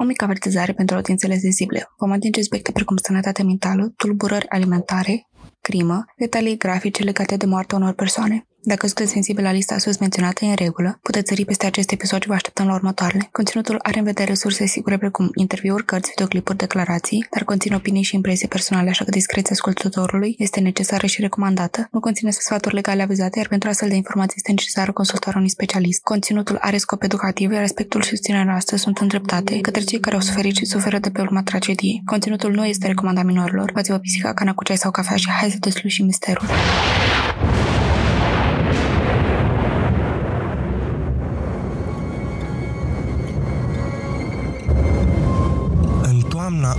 [0.00, 1.88] O mică avertizare pentru audiențele sensibile.
[1.98, 5.28] Vom atinge aspecte precum sănătatea mentală, tulburări alimentare,
[5.60, 8.47] crimă, detalii grafice legate de moartea unor persoane.
[8.62, 12.28] Dacă sunteți sensibil la lista sus menționată în regulă, puteți sări peste acest episod și
[12.28, 13.28] vă așteptăm la următoarele.
[13.32, 18.14] Conținutul are în vedere resurse sigure precum interviuri, cărți, videoclipuri, declarații, dar conține opinii și
[18.14, 21.88] impresii personale, așa că discreția ascultătorului este necesară și recomandată.
[21.90, 26.02] Nu conține sfaturi legale avizate, iar pentru astfel de informații este necesară consultarea unui specialist.
[26.02, 30.20] Conținutul are scop educativ, iar respectul și susținerea noastră sunt îndreptate către cei care au
[30.20, 32.02] suferit și suferă de pe urma tragediei.
[32.04, 33.70] Conținutul nu este recomandat minorilor.
[33.72, 36.46] Luați-vă pisica, cana cu ceai sau cafea și hai să deslușim misterul.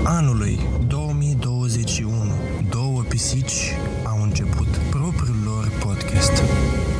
[0.04, 2.12] Anului 2021,
[2.70, 6.44] două pisici au început propriul lor podcast.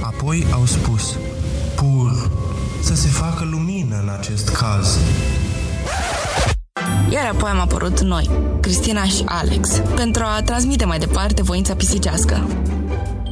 [0.02, 1.18] Apoi au spus,
[1.76, 2.32] pur,
[2.82, 4.98] să se facă lumină în acest caz.
[7.10, 8.30] Iar apoi am apărut noi,
[8.62, 12.48] Cristina și Alex, pentru a transmite mai departe voința pisicească.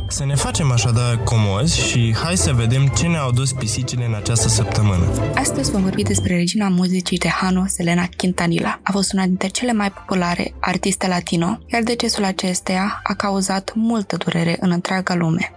[0.09, 4.47] Să ne facem așadar comozi și hai să vedem ce ne-au dus pisicile în această
[4.47, 5.05] săptămână.
[5.35, 8.79] Astăzi vom vorbi despre regina muzicii tejano, Selena Quintanilla.
[8.83, 14.17] A fost una dintre cele mai populare artiste latino, iar decesul acesteia a cauzat multă
[14.17, 15.53] durere în întreaga lume.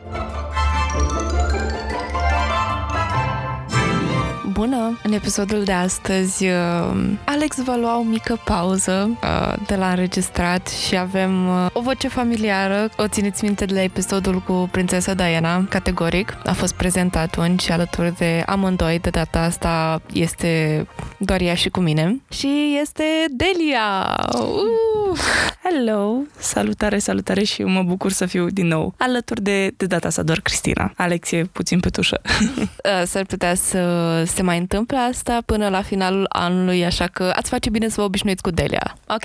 [4.60, 4.98] Bună!
[5.02, 10.68] În episodul de astăzi, uh, Alex va lua o mică pauză uh, de la înregistrat
[10.68, 12.90] și avem uh, o voce familiară.
[12.96, 16.36] O țineți minte de la episodul cu prințesa Diana, categoric.
[16.44, 18.98] A fost prezent atunci alături de amândoi.
[18.98, 20.86] De data asta este
[21.18, 22.20] doar ea și cu mine.
[22.28, 24.18] Și este Delia!
[24.34, 25.18] Uh!
[25.62, 26.22] Hello!
[26.38, 30.40] Salutare, salutare și mă bucur să fiu din nou alături de, de data asta doar
[30.40, 30.92] Cristina.
[30.96, 32.20] Alex e puțin pe tușă.
[33.10, 37.70] S-ar putea să se mai întâmple asta până la finalul anului, așa că ați face
[37.70, 38.96] bine să vă obișnuiți cu Delia.
[39.08, 39.24] Ok?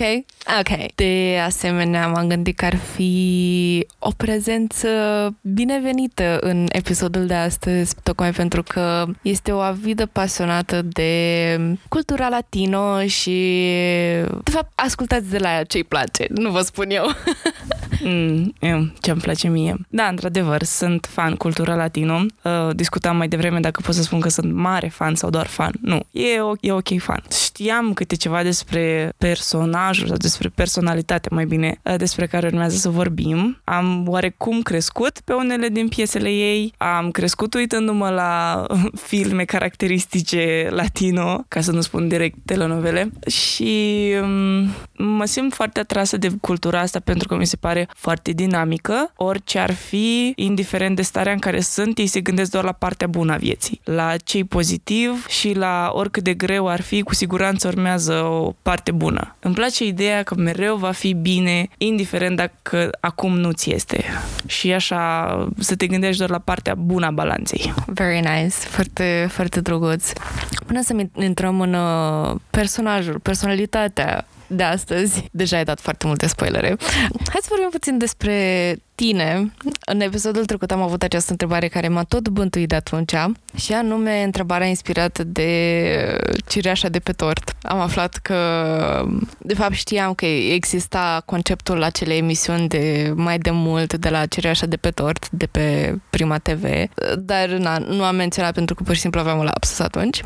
[0.59, 0.95] Ok.
[0.95, 4.87] De asemenea, m-am gândit că ar fi o prezență
[5.41, 11.11] binevenită în episodul de astăzi, tocmai pentru că este o avidă pasionată de
[11.89, 13.31] cultura latino și,
[14.43, 17.05] de fapt, ascultați de la ea ce-i place, nu vă spun eu.
[18.03, 19.75] mm, ce-mi place mie.
[19.89, 22.25] Da, într-adevăr, sunt fan cultura latino.
[22.43, 25.73] Uh, discutam mai devreme dacă pot să spun că sunt mare fan sau doar fan.
[25.81, 26.27] Nu, e,
[26.59, 27.23] e ok fan.
[27.45, 32.89] Știam câte ceva despre personajul sau despre personalitate, mai bine, uh, despre care urmează să
[32.89, 33.61] vorbim.
[33.63, 41.45] Am oarecum crescut pe unele din piesele ei, am crescut uitându-mă la filme caracteristice latino,
[41.47, 46.99] ca să nu spun direct telenovele, și um, mă simt foarte atrasă de cultura asta
[46.99, 49.11] pentru că mi se pare foarte dinamică.
[49.15, 53.07] Orice ar fi, indiferent de starea în care sunt, ei se gândesc doar la partea
[53.07, 57.67] bună a vieții, la cei pozitiv și la oricât de greu ar fi, cu siguranță
[57.67, 59.35] urmează o parte bună.
[59.39, 64.03] Îmi place ideea că mereu va fi bine, indiferent dacă acum nu-ți este.
[64.45, 67.73] Și așa să te gândești doar la partea bună a balanței.
[67.85, 70.11] Very nice, foarte, foarte drăguț.
[70.65, 75.27] Până să intrăm în uh, personajul, personalitatea de astăzi.
[75.31, 76.67] Deja ai dat foarte multe spoilere.
[77.07, 79.51] Hai să vorbim puțin despre tine.
[79.85, 83.15] În episodul trecut am avut această întrebare care m-a tot bântuit de atunci
[83.55, 86.17] și anume întrebarea inspirată de
[86.47, 87.55] cireașa de pe tort.
[87.61, 88.37] Am aflat că,
[89.37, 94.65] de fapt știam că exista conceptul acelei emisiuni de mai de mult de la cireașa
[94.65, 96.63] de pe tort, de pe Prima TV,
[97.17, 100.21] dar na, nu am menționat pentru că pur și simplu aveam un lapsus atunci.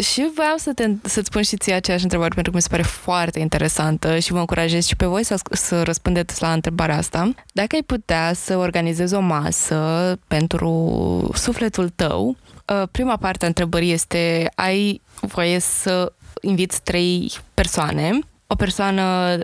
[0.00, 2.82] Și voiam să te, să-ți spun și ție aceeași întrebare pentru că mi se pare
[2.82, 7.30] foarte interesantă și vă încurajez și pe voi să, să răspundeți la întrebarea asta.
[7.52, 12.36] Dacă ai putea să organizezi o masă pentru sufletul tău,
[12.66, 18.18] uh, prima parte a întrebării este ai voie să inviți trei persoane
[18.52, 19.38] o persoană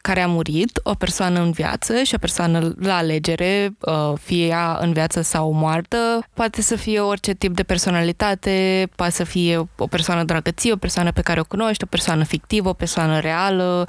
[0.00, 4.78] care a murit, o persoană în viață și o persoană la alegere, uh, fie ea
[4.80, 6.26] în viață sau moartă.
[6.34, 11.12] Poate să fie orice tip de personalitate, poate să fie o persoană dragăție, o persoană
[11.12, 13.84] pe care o cunoști, o persoană fictivă, o persoană reală,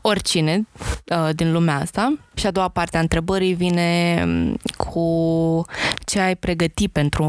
[0.00, 0.66] oricine
[1.06, 2.14] uh, din lumea asta.
[2.34, 5.64] Și a doua parte a întrebării vine um, cu
[6.04, 7.24] ce ai pregătit pentru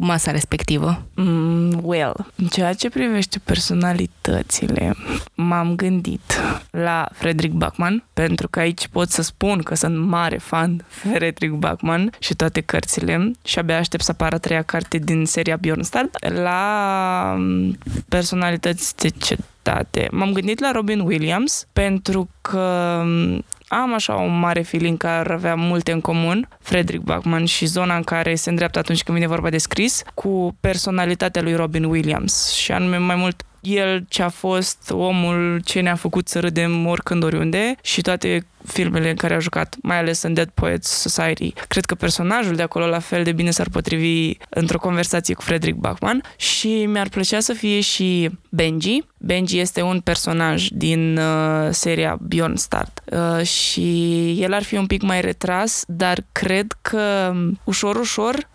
[0.00, 1.02] masa respectivă.
[1.14, 4.94] Mm, well, în ceea ce privește personalitățile,
[5.34, 6.35] m-am gândit
[6.70, 12.10] la Frederick Bachman, pentru că aici pot să spun că sunt mare fan Frederick Bachman
[12.18, 16.10] și toate cărțile și abia aștept să apară a treia carte din seria Bjornstad.
[16.42, 17.78] La um,
[18.08, 24.62] personalități de cetate, m-am gândit la Robin Williams pentru că um, am așa un mare
[24.62, 28.78] feeling că ar avea multe în comun, Frederick Bachman și zona în care se îndreaptă
[28.78, 33.42] atunci când vine vorba de scris, cu personalitatea lui Robin Williams și anume mai mult
[33.66, 39.10] el ce a fost omul ce ne-a făcut să râdem oricând oriunde și toate filmele
[39.10, 41.52] în care a jucat, mai ales în Dead Poets Society.
[41.68, 45.78] Cred că personajul de acolo la fel de bine s-ar potrivi într-o conversație cu Frederick
[45.78, 49.04] Bachman și mi-ar plăcea să fie și Benji.
[49.18, 54.86] Benji este un personaj din uh, seria Beyond Start uh, și el ar fi un
[54.86, 57.34] pic mai retras, dar cred că
[57.64, 58.48] ușor, ușor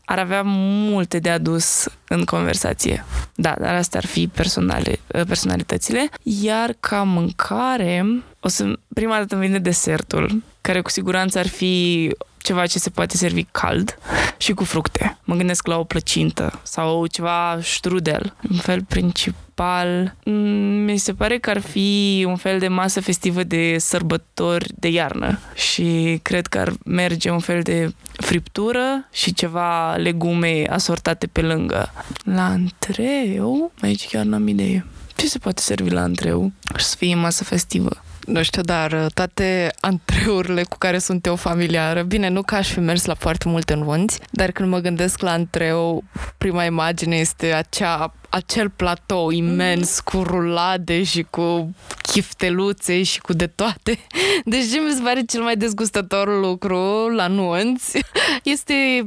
[0.05, 3.05] ar avea multe de adus în conversație.
[3.35, 6.09] Da, dar astea ar fi personale, personalitățile.
[6.23, 12.11] Iar ca mâncare, o să, prima dată îmi vine desertul, care cu siguranță ar fi
[12.45, 13.99] ceva ce se poate servi cald
[14.37, 15.17] și cu fructe.
[15.25, 18.37] Mă gândesc la o plăcintă sau ceva strudel.
[18.51, 23.43] Un fel principal, mm, mi se pare că ar fi un fel de masă festivă
[23.43, 29.97] de sărbători de iarnă și cred că ar merge un fel de friptură și ceva
[29.97, 31.93] legume asortate pe lângă.
[32.25, 34.87] La antreu, aici chiar n-am idee.
[35.17, 37.91] Ce se poate servi la antreu și să fie masă festivă?
[38.27, 42.69] Nu știu, dar uh, toate antreurile cu care sunt eu familiară, bine, nu că aș
[42.69, 46.05] fi mers la foarte multe nunți, dar când mă gândesc la antreu,
[46.39, 53.47] prima imagine este acea acel platou imens cu rulade și cu chifteluțe și cu de
[53.47, 53.99] toate.
[54.45, 57.99] Deci ce mi se pare cel mai dezgustător lucru la nunți
[58.55, 59.07] este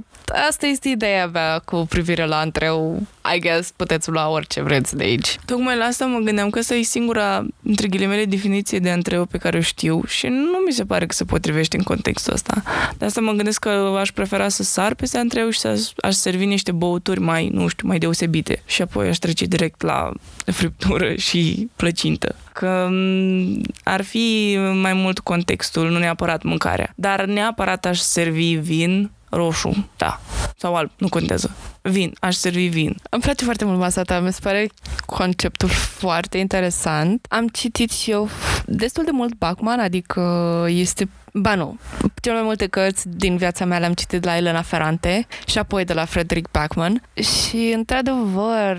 [0.50, 3.02] asta este ideea mea cu privire la antreu.
[3.36, 5.38] I guess puteți lua orice vreți de aici.
[5.46, 9.38] Tocmai la asta mă gândeam că asta e singura, între ghilimele, definiție de antreu pe
[9.38, 12.64] care o știu și nu mi se pare că se potrivește în contextul ăsta.
[12.98, 16.46] De asta mă gândesc că aș prefera să sar peste antreu și să aș servi
[16.46, 18.62] niște băuturi mai, nu știu, mai deosebite.
[18.66, 20.12] Și apoi aș trece direct la
[20.46, 22.36] friptură și plăcintă.
[22.54, 22.90] Că
[23.84, 26.94] ar fi mai mult contextul, nu neapărat mâncarea.
[26.96, 30.20] Dar neapărat aș servi vin roșu, da,
[30.58, 31.56] sau alb, nu contează.
[31.90, 32.96] Vin, aș servi vin.
[33.10, 34.70] Îmi place foarte mult masa ta, mi se pare
[35.06, 37.26] conceptul foarte interesant.
[37.30, 38.30] Am citit și eu
[38.66, 41.78] destul de mult Bachman, adică este Ba nu.
[42.22, 45.94] Cel mai multe cărți din viața mea le-am citit la Elena Ferrante și apoi de
[45.94, 48.78] la Frederick Bachman și, într-adevăr,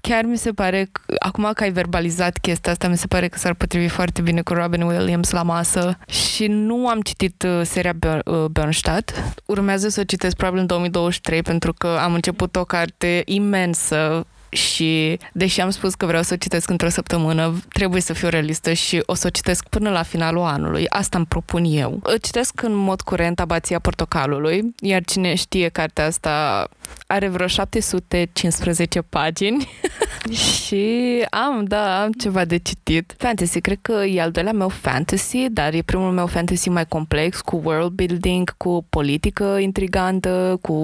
[0.00, 3.38] chiar mi se pare, că, acum că ai verbalizat chestia asta, mi se pare că
[3.38, 7.96] s-ar potrivi foarte bine cu Robin Williams la masă și nu am citit uh, seria
[8.24, 9.34] uh, Bernstadt.
[9.46, 15.18] Urmează să o citesc probabil în 2023 pentru că am început o carte imensă și
[15.32, 19.02] deși am spus că vreau să o citesc într-o săptămână, trebuie să fiu realistă și
[19.06, 20.88] o să o citesc până la finalul anului.
[20.88, 22.00] Asta îmi propun eu.
[22.02, 26.68] O citesc în mod curent Abația Portocalului, iar cine știe cartea asta
[27.06, 29.68] are vreo 715 pagini.
[30.64, 33.14] Și am, da, am ceva de citit.
[33.16, 37.40] Fantasy, cred că e al doilea meu fantasy, dar e primul meu fantasy mai complex,
[37.40, 40.74] cu world building, cu politică intrigantă, cu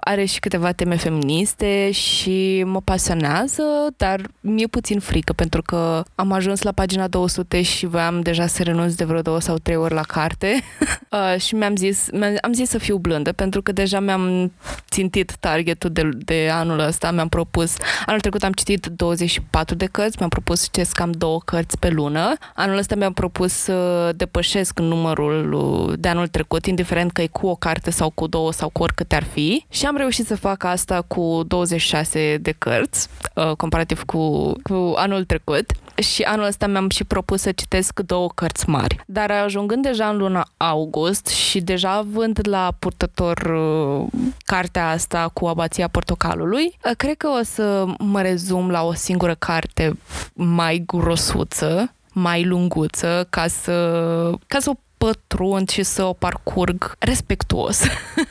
[0.00, 3.62] are și câteva teme feministe și mă pasionează,
[3.96, 8.62] dar mi-e puțin frică pentru că am ajuns la pagina 200 și voiam deja să
[8.62, 10.62] renunț de vreo două sau trei ori la carte.
[11.14, 14.52] Uh, și mi-am zis, mi-am, am zis să fiu blândă pentru că deja mi-am
[14.90, 20.16] țintit targetul de, de anul ăsta, mi-am propus, anul trecut am citit 24 de cărți,
[20.18, 22.32] mi-am propus să citesc cam două cărți pe lună.
[22.54, 27.46] Anul ăsta mi-am propus să depășesc numărul uh, de anul trecut, indiferent că e cu
[27.46, 29.64] o carte sau cu două sau cu oricâte ar fi.
[29.70, 35.24] Și am reușit să fac asta cu 26 de cărți, uh, comparativ cu, cu anul
[35.24, 35.72] trecut.
[36.02, 39.00] Și anul ăsta mi-am și propus să citesc două cărți mari.
[39.06, 44.06] Dar ajungând deja în luna august și deja având la purtător uh,
[44.44, 49.98] cartea asta cu abația portocalului, cred că o să mă rezum la o singură carte
[50.32, 53.72] mai grosuță, mai lunguță, ca să,
[54.46, 54.74] ca să o
[55.04, 57.80] pătrund și să o parcurg respectuos.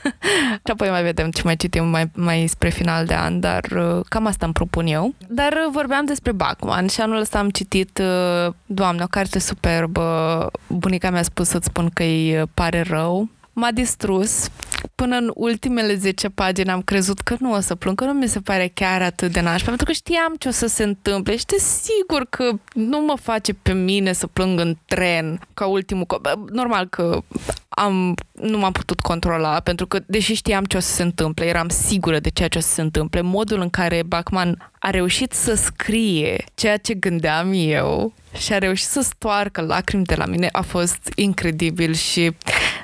[0.65, 3.99] și apoi mai vedem ce mai citim mai, mai spre final de an, dar uh,
[4.09, 5.13] cam asta îmi propun eu.
[5.27, 10.51] Dar uh, vorbeam despre Bachman și anul ăsta am citit, uh, doamne, o carte superbă.
[10.67, 14.49] Bunica mi-a spus să-ți spun că îi pare rău m-a distrus.
[14.95, 18.27] Până în ultimele 10 pagini am crezut că nu o să plâng, că nu mi
[18.27, 21.45] se pare chiar atât de nașpa, pentru că știam ce o să se întâmple și
[21.59, 26.05] sigur că nu mă face pe mine să plâng în tren ca ultimul...
[26.51, 27.21] Normal că
[27.69, 31.69] am, nu m-am putut controla, pentru că, deși știam ce o să se întâmple, eram
[31.69, 35.53] sigură de ceea ce o să se întâmple, modul în care Bachman a reușit să
[35.53, 40.61] scrie ceea ce gândeam eu și a reușit să stoarcă lacrimi de la mine a
[40.61, 42.31] fost incredibil și,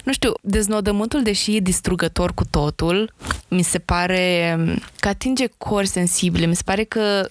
[0.10, 3.13] nu știu, deznodământul, deși e distrugător cu totul,
[3.48, 4.58] mi se pare
[5.00, 7.30] că atinge cori sensibile, mi se pare că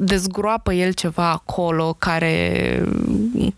[0.00, 2.82] dezgroapă el ceva acolo care,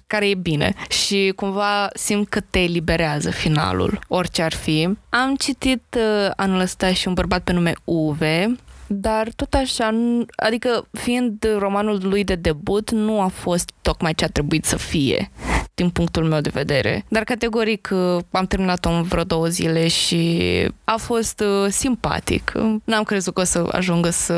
[0.07, 0.75] care e bine.
[0.89, 4.89] Și cumva simt că te eliberează finalul, orice ar fi.
[5.09, 8.57] Am citit uh, anul ăsta și un bărbat pe nume Uve,
[8.88, 9.95] dar tot așa,
[10.37, 15.31] adică fiind romanul lui de debut, nu a fost tocmai ce a trebuit să fie
[15.76, 17.05] din punctul meu de vedere.
[17.09, 20.40] Dar categoric uh, am terminat-o în vreo două zile și
[20.85, 22.52] a fost uh, simpatic.
[22.85, 24.35] N-am crezut că o să ajungă să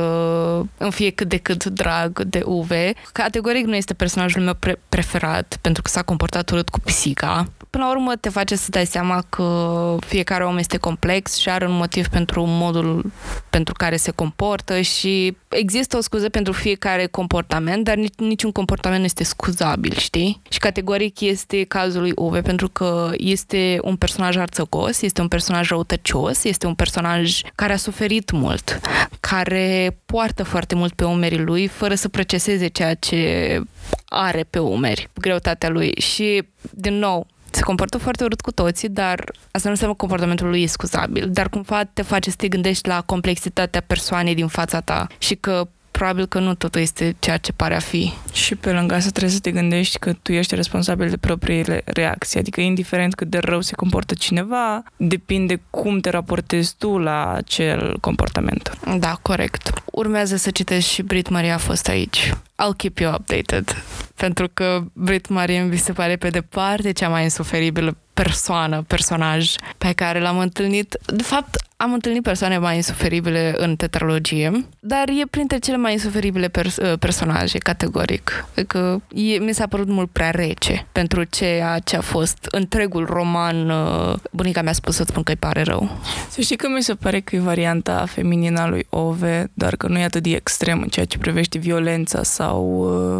[0.76, 2.92] îmi fie cât de cât drag de Uve.
[3.12, 7.48] Categoric nu este personajul meu pre- preferat pentru că s-a comportat urât cu pisica.
[7.70, 11.66] Până la urmă te face să dai seama că fiecare om este complex și are
[11.66, 13.12] un motiv pentru modul
[13.50, 19.06] pentru care se comportă și există o scuză pentru fiecare comportament, dar niciun comportament nu
[19.06, 20.40] este scuzabil, știi?
[20.48, 25.68] Și categoric este cazul lui Uwe, pentru că este un personaj arțăgos, este un personaj
[25.68, 28.80] răutăcios, este un personaj care a suferit mult,
[29.20, 33.60] care poartă foarte mult pe umerii lui, fără să proceseze ceea ce
[34.04, 35.94] are pe umeri, greutatea lui.
[36.00, 40.48] Și, din nou, se comportă foarte urât cu toții, dar asta nu înseamnă că comportamentul
[40.48, 44.80] lui e scuzabil, dar cumva te face să te gândești la complexitatea persoanei din fața
[44.80, 48.12] ta și că probabil că nu totul este ceea ce pare a fi.
[48.32, 52.38] Și pe lângă asta trebuie să te gândești că tu ești responsabil de propriile reacții,
[52.38, 57.98] adică indiferent cât de rău se comportă cineva, depinde cum te raportezi tu la acel
[58.00, 58.78] comportament.
[58.98, 59.70] Da, corect.
[59.84, 62.32] Urmează să citești și Brit Maria a fost aici.
[62.34, 63.82] I'll keep you updated.
[64.14, 69.92] Pentru că Brit Marie mi se pare pe departe cea mai insuferibilă persoană, personaj pe
[69.92, 70.96] care l-am întâlnit.
[71.06, 76.48] De fapt, am întâlnit persoane mai insuferibile în tetralogie, dar e printre cele mai insuferibile
[76.48, 78.46] pers- uh, personaje, categoric.
[78.56, 83.70] Adică e, mi s-a părut mult prea rece pentru ceea ce a fost întregul roman.
[83.70, 85.98] Uh, bunica mi-a spus să-ți spun că îi pare rău.
[86.30, 89.88] Să știi că mi se pare că e varianta feminină a lui Ove, dar că
[89.88, 92.62] nu e atât de extrem în ceea ce privește violența sau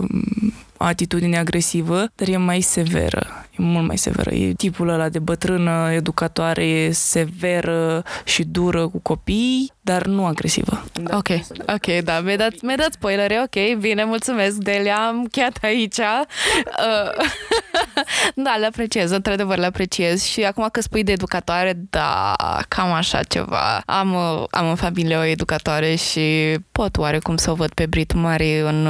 [0.01, 0.09] uh,
[0.87, 3.27] atitudine agresivă, dar e mai severă.
[3.51, 4.35] E mult mai severă.
[4.35, 10.85] E tipul ăla de bătrână, educatoare, severă și dură cu copii, dar nu agresivă.
[10.93, 11.17] Da.
[11.17, 11.29] Ok,
[11.75, 15.99] ok, da, mi-ai dat, mi dat spoilere, ok, bine, mulțumesc, Delia, am chiar aici.
[15.99, 17.25] Uh,
[18.45, 22.35] da, le apreciez, într-adevăr le apreciez și acum că spui de educatoare, da,
[22.69, 23.83] cam așa ceva.
[23.87, 24.17] Am,
[24.51, 28.87] am în familie o educatoare și pot oarecum să o văd pe Brit Mari în,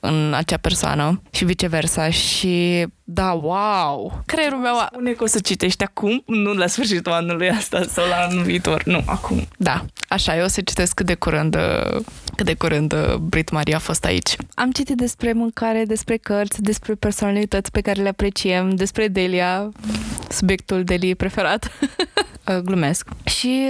[0.00, 4.22] în acea persoană și viceversa și da, wow!
[4.26, 4.74] Creierul meu...
[4.78, 4.88] A...
[4.92, 8.82] Spune că o să citești acum, nu la sfârșitul anului asta sau la anul viitor,
[8.84, 9.48] nu, acum.
[9.56, 11.56] Da, așa, eu o să citesc cât de curând,
[12.36, 14.36] cât de curând Brit Maria a fost aici.
[14.54, 19.70] Am citit despre mâncare, despre cărți, despre personalități pe care le apreciem, despre Delia,
[20.28, 21.70] subiectul Delia preferat.
[22.62, 23.08] Glumesc.
[23.38, 23.66] Și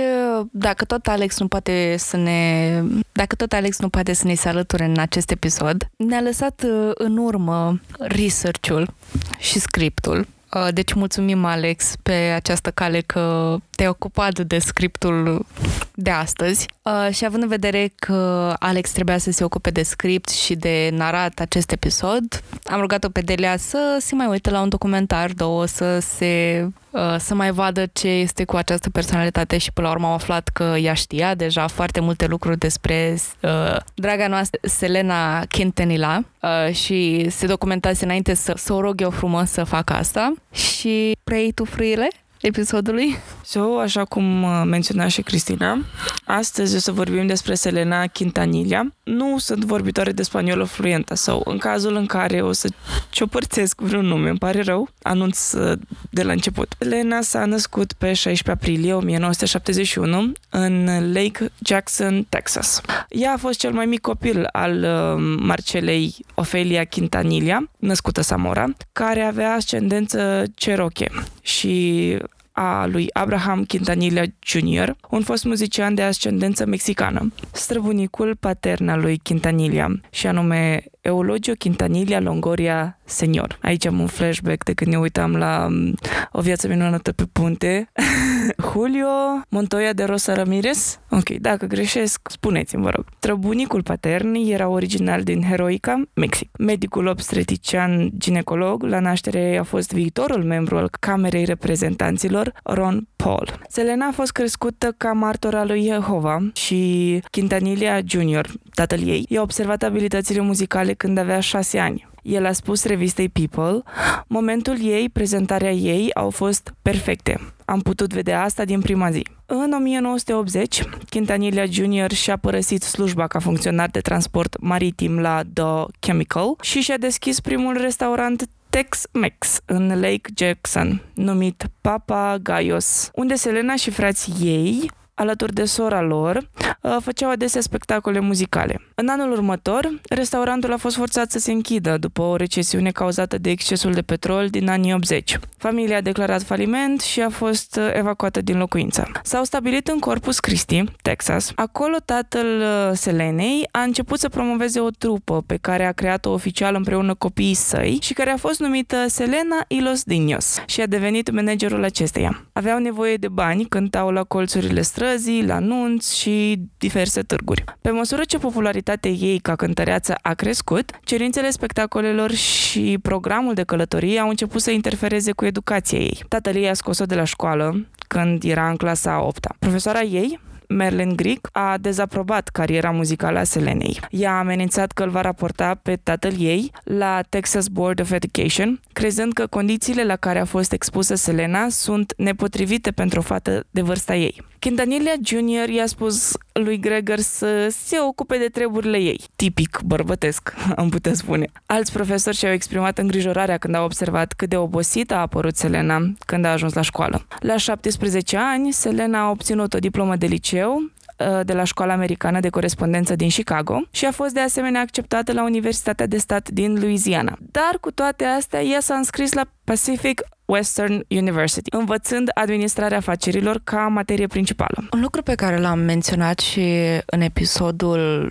[0.51, 2.83] dacă tot Alex nu poate să ne...
[3.13, 7.17] Dacă tot Alex nu poate să ne se alăture în acest episod, ne-a lăsat în
[7.17, 8.95] urmă research-ul
[9.39, 10.27] și scriptul.
[10.55, 15.47] Uh, deci mulțumim, Alex, pe această cale că te-ai ocupat de scriptul
[15.95, 20.29] de astăzi uh, și având în vedere că Alex trebuia să se ocupe de script
[20.29, 24.69] și de narat acest episod, am rugat-o pe Delia să se mai uite la un
[24.69, 29.87] documentar, două, să se uh, să mai vadă ce este cu această personalitate și până
[29.87, 34.61] la urmă am aflat că ea știa deja foarte multe lucruri despre uh, draga noastră
[34.63, 39.93] Selena Quintanilla uh, și se documentase înainte să, să o rog eu frumos să facă
[39.93, 42.09] asta și preiei tu frâile?
[42.41, 43.17] Episodului.
[43.45, 45.85] So, așa cum uh, menționa și Cristina,
[46.25, 48.83] astăzi o să vorbim despre Selena Quintanilla.
[49.03, 52.69] Nu sunt vorbitoare de spaniolă fluentă sau în cazul în care o să
[53.11, 55.79] ciopărțesc vreun nume, îmi pare rău, anunț uh,
[56.11, 56.75] de la început.
[56.79, 62.81] Selena s-a născut pe 16 aprilie 1971 în Lake Jackson, Texas.
[63.09, 69.21] Ea a fost cel mai mic copil al uh, Marcelei Ofelia Quintanilla, născută Samora, care
[69.21, 71.11] avea ascendență Cherokee
[71.49, 72.17] și
[72.53, 77.33] a lui Abraham Quintanilla Jr., un fost muzician de ascendență mexicană.
[77.53, 83.59] Străbunicul patern al lui Quintanilla, și anume Eulogio Quintanilla Longoria Senior.
[83.63, 85.95] Aici am un flashback de când ne uitam la um,
[86.33, 87.91] O viață minunată pe punte.
[88.73, 89.07] Julio
[89.49, 91.01] Montoya de Rosa Ramirez.
[91.11, 93.05] Ok, dacă greșesc, spuneți-mi, vă rog.
[93.19, 96.49] Trăbunicul patern era original din Heroica, Mexic.
[96.59, 103.61] Medicul obstetrician ginecolog, la naștere a fost viitorul membru al Camerei Reprezentanților pastor Ron Paul.
[103.69, 109.83] Selena a fost crescută ca martora lui Jehova și Quintanilla Jr., tatăl ei, i-a observat
[109.83, 112.09] abilitățile muzicale când avea șase ani.
[112.23, 113.83] El a spus revistei People,
[114.27, 117.41] momentul ei, prezentarea ei au fost perfecte.
[117.65, 119.27] Am putut vedea asta din prima zi.
[119.47, 122.13] În 1980, Quintanilla Jr.
[122.13, 127.81] și-a părăsit slujba ca funcționar de transport maritim la The Chemical și și-a deschis primul
[127.81, 135.65] restaurant Tex-Mex în Lake Jackson, numit Papa Gaios, unde Selena și frații ei alături de
[135.65, 136.49] sora lor,
[136.83, 138.81] uh, făceau adesea spectacole muzicale.
[138.95, 143.51] În anul următor, restaurantul a fost forțat să se închidă după o recesiune cauzată de
[143.51, 145.39] excesul de petrol din anii 80.
[145.57, 149.11] Familia a declarat faliment și a fost uh, evacuată din locuință.
[149.23, 151.53] S-au stabilit în Corpus Christi, Texas.
[151.55, 156.75] Acolo tatăl uh, Selenei a început să promoveze o trupă pe care a creat-o oficial
[156.75, 161.31] împreună copiii săi și care a fost numită Selena y los Dinos și a devenit
[161.31, 162.45] managerul acesteia.
[162.53, 167.65] Aveau nevoie de bani, cântau la colțurile străzi, străzii, la nunți și diverse târguri.
[167.81, 174.19] Pe măsură ce popularitatea ei ca cântăreață a crescut, cerințele spectacolelor și programul de călătorie
[174.19, 176.25] au început să interfereze cu educația ei.
[176.29, 179.59] Tatăl ei a scos-o de la școală când era în clasa a 8 -a.
[179.59, 184.01] Profesoara ei, Merlin Greek a dezaprobat cariera muzicală a Selenei.
[184.11, 188.81] Ea a amenințat că îl va raporta pe tatăl ei la Texas Board of Education,
[188.93, 193.81] crezând că condițiile la care a fost expusă Selena sunt nepotrivite pentru o fată de
[193.81, 194.43] vârsta ei.
[194.61, 195.69] Quintanilla Jr.
[195.69, 199.21] i-a spus lui Gregor să se ocupe de treburile ei.
[199.37, 201.47] Tipic bărbătesc, am putea spune.
[201.67, 206.45] Alți profesori și-au exprimat îngrijorarea când au observat cât de obosită a apărut Selena când
[206.45, 207.27] a ajuns la școală.
[207.41, 210.77] La 17 ani, Selena a obținut o diplomă de liceu
[211.19, 215.33] uh, de la Școala Americană de Corespondență din Chicago și a fost de asemenea acceptată
[215.33, 217.37] la Universitatea de Stat din Louisiana.
[217.51, 223.87] Dar cu toate astea, ea s-a înscris la Pacific Western University, învățând administrarea afacerilor ca
[223.87, 224.89] materie principală.
[224.93, 226.61] Un lucru pe care l-am menționat și
[227.07, 228.31] în episodul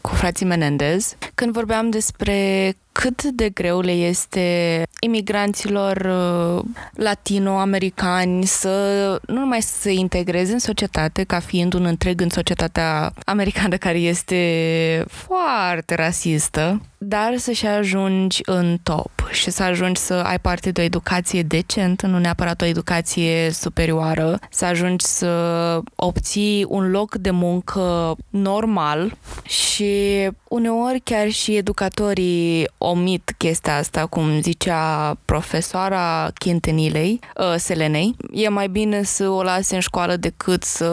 [0.00, 6.64] cu frații Menendez, când vorbeam despre cât de greu le este imigranților uh,
[6.94, 13.12] latino-americani să nu numai să se integreze în societate ca fiind un întreg în societatea
[13.24, 20.38] americană care este foarte rasistă, dar să-și ajungi în top și să ajungi să ai
[20.38, 26.90] parte de o educație decentă, nu neapărat o educație superioară, să ajungi să obții un
[26.90, 36.30] loc de muncă normal și uneori chiar și educatorii omit chestia asta, cum zicea profesoara
[36.38, 38.16] Chintenilei, uh, Selenei.
[38.32, 40.88] E mai bine să o lase în școală decât să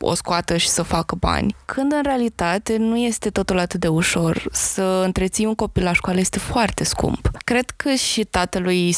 [0.00, 1.54] o scoată și să facă bani.
[1.64, 4.48] Când în realitate nu este totul atât de ușor.
[4.52, 7.30] Să întreții un copil la școală este foarte scump.
[7.44, 8.94] Cred că și tatălui,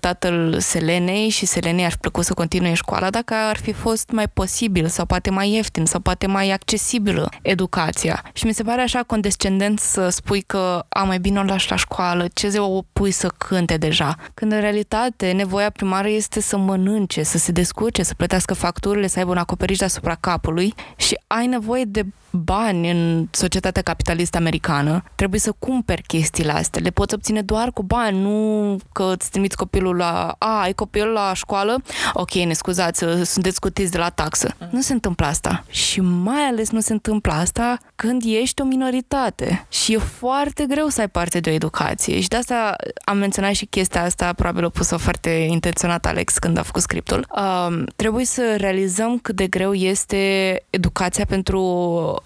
[0.00, 4.86] tatăl Selenei și Selenei ar plăcut să continue școala dacă ar fi fost mai posibil
[4.86, 8.22] sau poate mai ieftin sau poate mai accesibilă educația.
[8.32, 11.76] Și mi se pare așa condescendent să spui că a mai bine o lași la
[11.76, 14.16] școală, ce o pui să cânte deja.
[14.34, 19.18] Când în realitate nevoia primară este să mănânce, să se descurce, să plătească facturile, să
[19.18, 25.40] aibă un acoperiș deasupra capului și ai nevoie de bani în societatea capitalistă americană, trebuie
[25.40, 26.80] să cumperi chestiile astea.
[26.84, 30.34] Le poți obține doar cu bani, nu că îți trimiți copilul la...
[30.38, 31.82] A, ai copilul la școală?
[32.12, 34.54] Ok, ne scuzați, sunteți scutiți de la taxă.
[34.70, 35.64] Nu se întâmplă asta.
[35.68, 39.66] Și mai ales nu se întâmplă asta când ești o minoritate.
[39.68, 42.20] Și e foarte greu să ai parte de o educație.
[42.20, 46.58] Și de asta am menționat și chestia asta, probabil o pus-o foarte intenționat Alex când
[46.58, 47.26] a făcut scriptul.
[47.36, 51.60] Uh, trebuie să realizăm cât de greu este educația pentru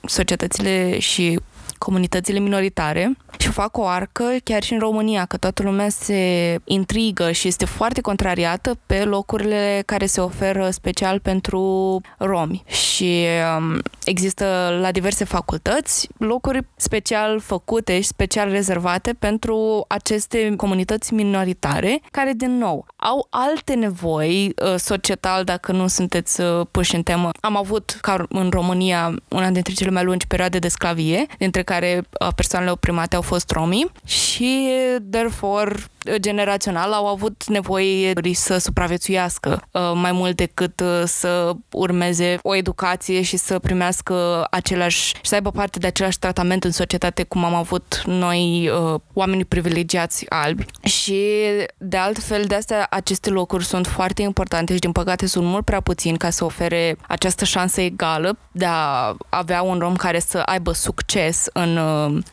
[0.07, 1.41] societățile și
[1.79, 7.31] comunitățile minoritare și fac o arcă chiar și în România, că toată lumea se intrigă
[7.31, 12.63] și este foarte contrariată pe locurile care se oferă special pentru romi.
[12.67, 13.25] Și
[13.59, 22.01] um, există la diverse facultăți locuri special făcute și special rezervate pentru aceste comunități minoritare,
[22.11, 27.31] care, din nou, au alte nevoi uh, societal dacă nu sunteți uh, puși în temă.
[27.41, 32.03] Am avut, ca în România, una dintre cele mai lungi perioade de sclavie, dintre care
[32.21, 34.69] uh, persoanele oprimate au fost romii și,
[35.11, 35.75] therefore,
[36.19, 43.23] generațional au avut nevoie să supraviețuiască uh, mai mult decât uh, să urmeze o educație
[43.23, 47.55] și să primească același și să aibă parte de același tratament în societate cum am
[47.55, 50.65] avut noi uh, oamenii privilegiați albi.
[50.83, 51.23] Și
[51.79, 55.81] de altfel de asta aceste locuri sunt foarte importante și din păcate sunt mult prea
[55.81, 60.73] puțini ca să ofere această șansă egală de a avea un rom care să aibă
[60.73, 61.79] succes în,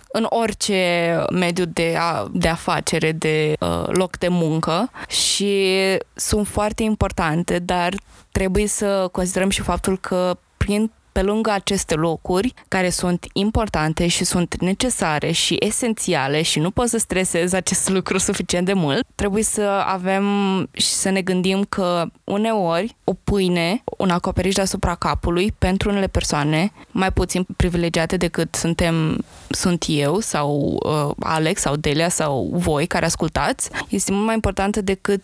[0.08, 5.68] în orice mediu de, a, de afacere, de uh, loc de muncă și
[6.14, 7.94] sunt foarte importante, dar
[8.32, 14.24] trebuie să considerăm și faptul că prin pe lângă aceste locuri care sunt importante și
[14.24, 19.44] sunt necesare și esențiale și nu pot să stresez acest lucru suficient de mult, trebuie
[19.44, 20.26] să avem
[20.72, 26.72] și să ne gândim că uneori o pâine, un acoperiș deasupra capului pentru unele persoane
[26.92, 33.06] mai puțin privilegiate decât suntem, sunt eu sau uh, Alex sau Delia sau voi care
[33.06, 35.24] ascultați, este mult mai importantă decât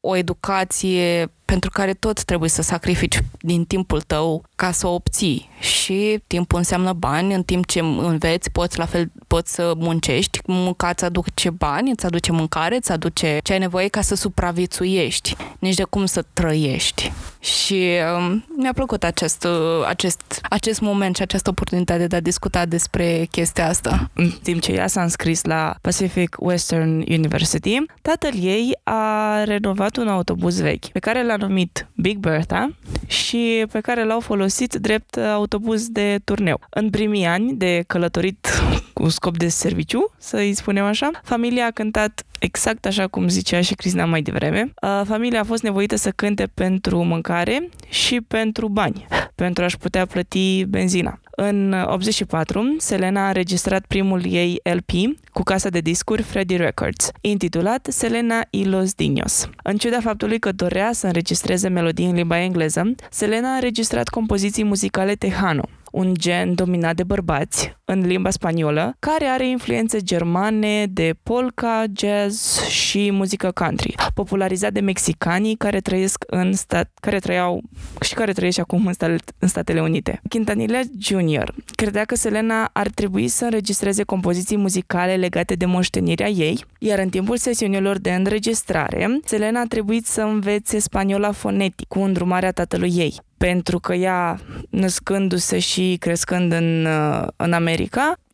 [0.00, 5.48] o educație pentru care tot trebuie să sacrifici din timpul tău ca să o obții.
[5.62, 10.88] Și timpul înseamnă bani, în timp ce înveți poți la fel poți să muncești, munca
[10.88, 15.74] îți aduce bani, îți aduce mâncare, îți aduce ce ai nevoie ca să supraviețuiești, nici
[15.74, 17.12] de cum să trăiești.
[17.38, 22.66] Și um, mi-a plăcut acest, uh, acest, acest moment și această oportunitate de a discuta
[22.66, 24.10] despre chestia asta.
[24.14, 30.08] În timp ce ea s-a înscris la Pacific Western University, tatăl ei a renovat un
[30.08, 32.70] autobuz vechi pe care l-a numit Big Bertha
[33.06, 35.50] și pe care l-au folosit drept autobuz
[35.92, 36.60] de turneu.
[36.70, 38.48] În primii ani de călătorit
[38.92, 43.74] cu scop de serviciu, să-i spunem așa, familia a cântat exact așa cum zicea și
[43.74, 44.72] Cristina mai devreme.
[45.04, 50.64] Familia a fost nevoită să cânte pentru mâncare și pentru bani, pentru a-și putea plăti
[50.64, 51.20] benzina.
[51.36, 54.90] În 84, Selena a înregistrat primul ei LP
[55.32, 59.48] cu casa de discuri Freddy Records, intitulat Selena y los Dinos.
[59.62, 64.64] În ciuda faptului că dorea să înregistreze melodii în limba engleză, Selena a înregistrat compoziții
[64.64, 71.14] muzicale tejano, un gen dominat de bărbați în limba spaniolă, care are influențe germane de
[71.22, 77.62] polka, jazz și muzică country, popularizat de mexicanii care trăiesc în stat, care trăiau
[78.00, 80.20] și care trăiesc acum în, stat, în Statele Unite.
[80.28, 81.54] Quintanilla Jr.
[81.74, 87.08] credea că Selena ar trebui să înregistreze compoziții muzicale legate de moștenirea ei, iar în
[87.08, 93.20] timpul sesiunilor de înregistrare, Selena a trebuit să învețe spaniola fonetic cu îndrumarea tatălui ei
[93.46, 94.38] pentru că ea,
[94.70, 97.81] născându-se și crescând în, uh, în America,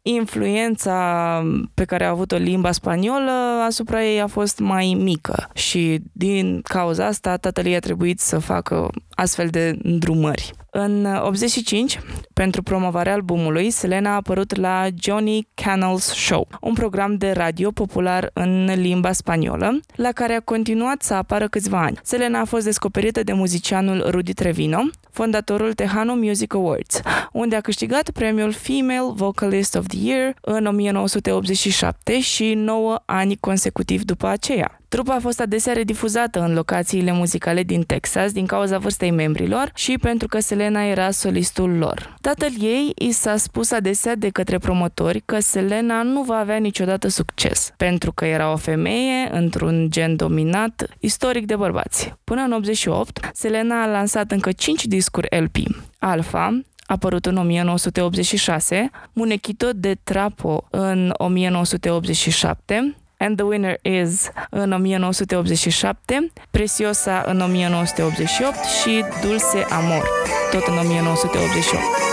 [0.02, 1.42] influența
[1.74, 7.06] pe care a avut-o limba spaniolă asupra ei a fost mai mică și din cauza
[7.06, 10.52] asta tatăl ei a trebuit să facă astfel de îndrumări.
[10.70, 12.00] În 85,
[12.34, 18.30] pentru promovarea albumului, Selena a apărut la Johnny Cannell's Show, un program de radio popular
[18.32, 21.98] în limba spaniolă, la care a continuat să apară câțiva ani.
[22.02, 27.00] Selena a fost descoperită de muzicianul Rudy Trevino, fondatorul Tejano Music Awards,
[27.32, 34.02] unde a câștigat premiul Female Vocalist of the Year în 1987 și 9 ani consecutiv
[34.04, 34.77] după aceea.
[34.88, 39.98] Trupa a fost adesea redifuzată în locațiile muzicale din Texas din cauza vârstei membrilor și
[40.00, 42.16] pentru că Selena era solistul lor.
[42.20, 47.08] Tatăl ei i s-a spus adesea de către promotori că Selena nu va avea niciodată
[47.08, 52.14] succes, pentru că era o femeie într-un gen dominat istoric de bărbați.
[52.24, 55.56] Până în 88, Selena a lansat încă 5 discuri LP.
[55.98, 66.30] Alpha, apărut în 1986, Munequito de Trapo în 1987, And the Winner Is în 1987,
[66.50, 70.08] Preciosa în 1988 și Dulce Amor,
[70.50, 72.07] tot în 1988.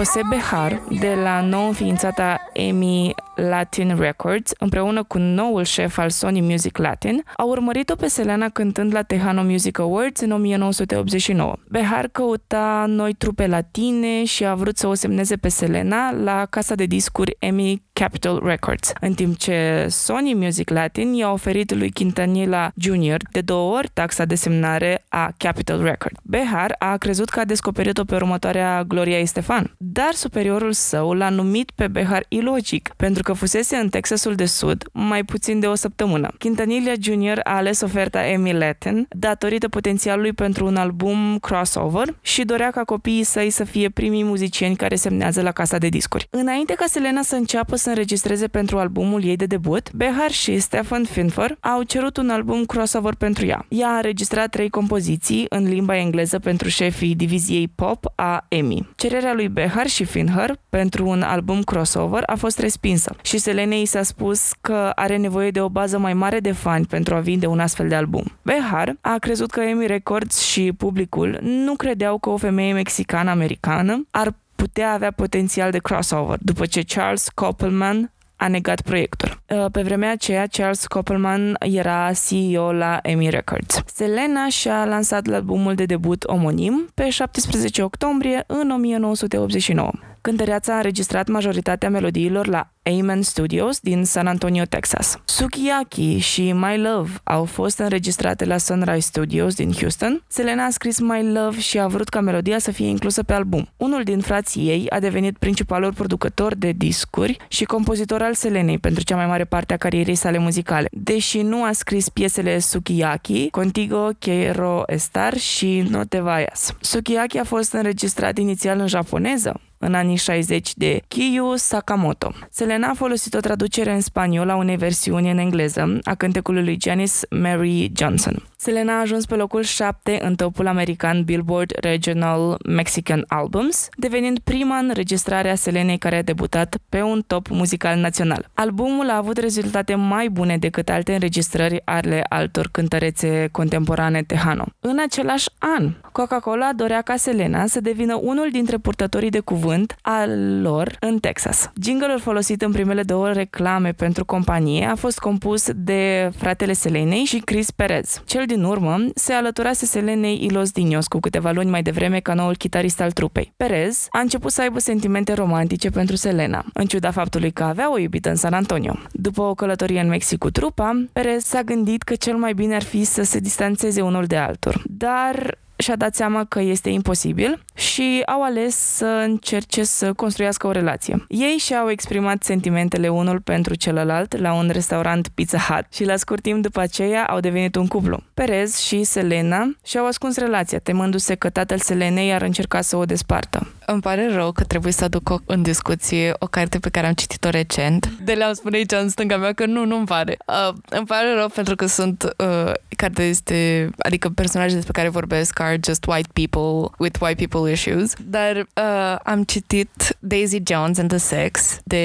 [0.00, 0.10] Brazos.
[0.12, 6.40] José Bejar, de la nou înființata EMI Latin Records, împreună cu noul șef al Sony
[6.40, 11.54] Music Latin, a urmărit-o pe Selena cântând la Tejano Music Awards în 1989.
[11.68, 16.74] Behar căuta noi trupe latine și a vrut să o semneze pe Selena la casa
[16.74, 22.72] de discuri EMI Capitol Records, în timp ce Sony Music Latin i-a oferit lui Quintanilla
[22.76, 23.16] Jr.
[23.30, 26.20] de două ori taxa de semnare a Capitol Records.
[26.22, 31.70] Behar a crezut că a descoperit-o pe următoarea Gloria Estefan, dar superiorul său l-a numit
[31.74, 36.30] pe Behar ilogic, pentru că fusese în Texasul de Sud mai puțin de o săptămână.
[36.38, 37.38] Quintanilla Jr.
[37.42, 43.24] a ales oferta Emmy Latin datorită potențialului pentru un album crossover și dorea ca copiii
[43.24, 46.26] săi să fie primii muzicieni care semnează la casa de discuri.
[46.30, 51.04] Înainte ca Selena să înceapă să înregistreze pentru albumul ei de debut, Behar și Stephen
[51.04, 53.66] Finfer au cerut un album crossover pentru ea.
[53.68, 58.88] Ea a înregistrat trei compoziții în limba engleză pentru șefii diviziei pop a Emmy.
[58.96, 64.02] Cererea lui Behar și Finher pentru un album crossover a fost respinsă și Selenei s-a
[64.02, 67.60] spus că are nevoie de o bază mai mare de fani pentru a vinde un
[67.60, 68.24] astfel de album.
[68.42, 74.34] Behar a crezut că Emmy Records și publicul nu credeau că o femeie mexicană-americană ar
[74.60, 79.42] putea avea potențial de crossover, după ce Charles Koppelman a negat proiectul.
[79.48, 83.82] Uh, pe vremea aceea, Charles Koppelman era CEO la EMI Records.
[83.94, 89.90] Selena și-a lansat albumul de debut omonim pe 17 octombrie în 1989.
[90.22, 95.18] Cântăreața a înregistrat majoritatea melodiilor la Amen Studios din San Antonio, Texas.
[95.24, 100.24] Sukiyaki și My Love au fost înregistrate la Sunrise Studios din Houston.
[100.26, 103.68] Selena a scris My Love și a vrut ca melodia să fie inclusă pe album.
[103.76, 109.04] Unul din frații ei a devenit principalul producător de discuri și compozitor al Selenei pentru
[109.04, 110.88] cea mai mare parte a carierei sale muzicale.
[110.92, 116.74] Deși nu a scris piesele Sukiyaki, Contigo, Quiero Estar și No Te Vayas.
[116.80, 122.32] Sukiyaki a fost înregistrat inițial în japoneză, în anii 60 de Kiyu Sakamoto.
[122.50, 126.78] Selena a folosit o traducere în spaniolă a unei versiuni în engleză a cântecului lui
[126.80, 128.42] Janice Mary Johnson.
[128.56, 134.76] Selena a ajuns pe locul 7 în topul american Billboard Regional Mexican Albums, devenind prima
[134.78, 138.48] înregistrare a Selenei care a debutat pe un top muzical național.
[138.54, 144.64] Albumul a avut rezultate mai bune decât alte înregistrări ale altor cântărețe contemporane Tejano.
[144.80, 149.69] În același an, Coca-Cola dorea ca Selena să devină unul dintre purtătorii de cuvânt
[150.02, 151.70] al lor în Texas.
[151.82, 157.38] Jingle-ul folosit în primele două reclame pentru companie a fost compus de fratele Selenei și
[157.38, 158.22] Chris Perez.
[158.24, 162.56] Cel din urmă se alăturase Selenei Ilos Dinios cu câteva luni mai devreme ca noul
[162.56, 163.52] chitarist al trupei.
[163.56, 167.98] Perez a început să aibă sentimente romantice pentru Selena, în ciuda faptului că avea o
[167.98, 168.98] iubită în San Antonio.
[169.12, 172.82] După o călătorie în Mexic cu trupa, Perez s-a gândit că cel mai bine ar
[172.82, 174.82] fi să se distanțeze unul de altul.
[174.86, 180.70] Dar și-a dat seama că este imposibil și au ales să încerce să construiască o
[180.70, 181.24] relație.
[181.28, 186.42] Ei și-au exprimat sentimentele unul pentru celălalt la un restaurant Pizza Hut și la scurt
[186.42, 188.22] timp după aceea au devenit un cuplu.
[188.34, 193.66] Perez și Selena și-au ascuns relația, temându-se că tatăl Selenei ar încerca să o despartă.
[193.92, 197.12] Îmi pare rău că trebuie să aduc o, în discuție o carte pe care am
[197.12, 198.08] citit-o recent.
[198.24, 200.36] De le-am spune aici în stânga mea că nu, nu-mi pare.
[200.46, 202.34] Uh, îmi pare rău pentru că sunt...
[202.36, 203.88] Uh, cartea este...
[203.98, 208.12] Adică personajele despre care vorbesc are just white people with white people issues.
[208.24, 212.04] Dar uh, am citit Daisy Jones and the Sex de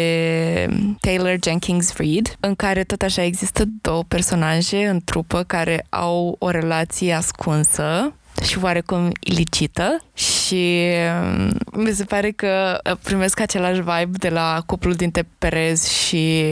[1.00, 6.50] Taylor Jenkins Reid, în care tot așa există două personaje în trupă care au o
[6.50, 14.18] relație ascunsă și oarecum ilicită și mm, mi se pare că uh, primesc același vibe
[14.18, 16.44] de la cuplul dintre Perez și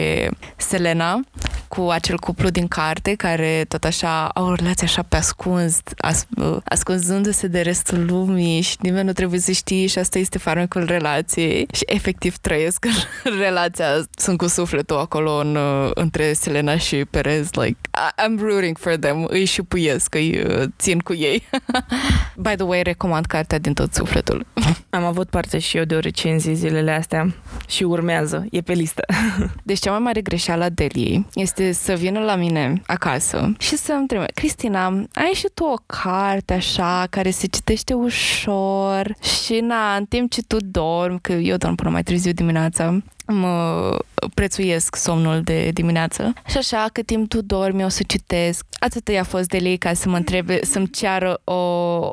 [0.56, 1.20] Selena
[1.68, 6.26] cu acel cuplu din carte care tot așa au o relație așa pe ascuns, as,
[6.38, 10.86] uh, ascunzându-se de restul lumii și nimeni nu trebuie să știe și asta este farmecul
[10.86, 12.86] relației și efectiv trăiesc
[13.46, 17.78] relația, sunt cu sufletul acolo în, uh, între Selena și Perez, like,
[18.24, 20.44] I'm rooting for them, îi șupuiesc, îi
[20.78, 21.44] țin cu ei.
[22.46, 24.46] By the way, recomand cartea din tot sufletul.
[24.90, 27.34] Am avut parte și eu de o recenzie zilele astea
[27.68, 29.02] și urmează, e pe listă.
[29.64, 33.94] Deci cea mai mare greșeală a Deliei este să vină la mine acasă și să
[33.94, 34.32] îmi trimite.
[34.36, 40.32] Cristina, ai și tu o carte așa care se citește ușor și na, în timp
[40.32, 43.98] ce tu dormi, că eu dorm până mai târziu dimineața, mă
[44.34, 46.34] prețuiesc somnul de dimineață.
[46.48, 48.66] Și așa, cât timp tu dormi, o să citesc.
[48.80, 51.54] Atât i-a fost de lei ca să mă întrebe, să-mi ceară o,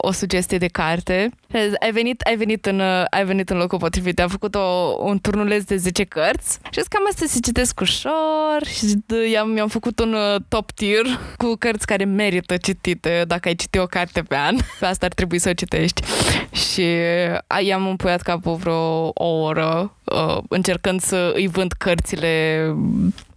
[0.00, 1.30] o sugestie de carte.
[1.80, 4.20] Ai venit, ai venit, în, ai venit în locul potrivit.
[4.20, 8.84] Am făcut o, un turnuleț de 10 cărți și cam asta se citesc ușor și
[9.32, 11.04] i-am, mi-am făcut un uh, top tier
[11.36, 14.56] cu cărți care merită citite dacă ai citit o carte pe an.
[14.78, 16.02] Pe asta ar trebui să o citești.
[16.52, 16.86] Și
[17.62, 22.64] i-am împuiat capul vreo o oră uh, încercând să îi vând cărțile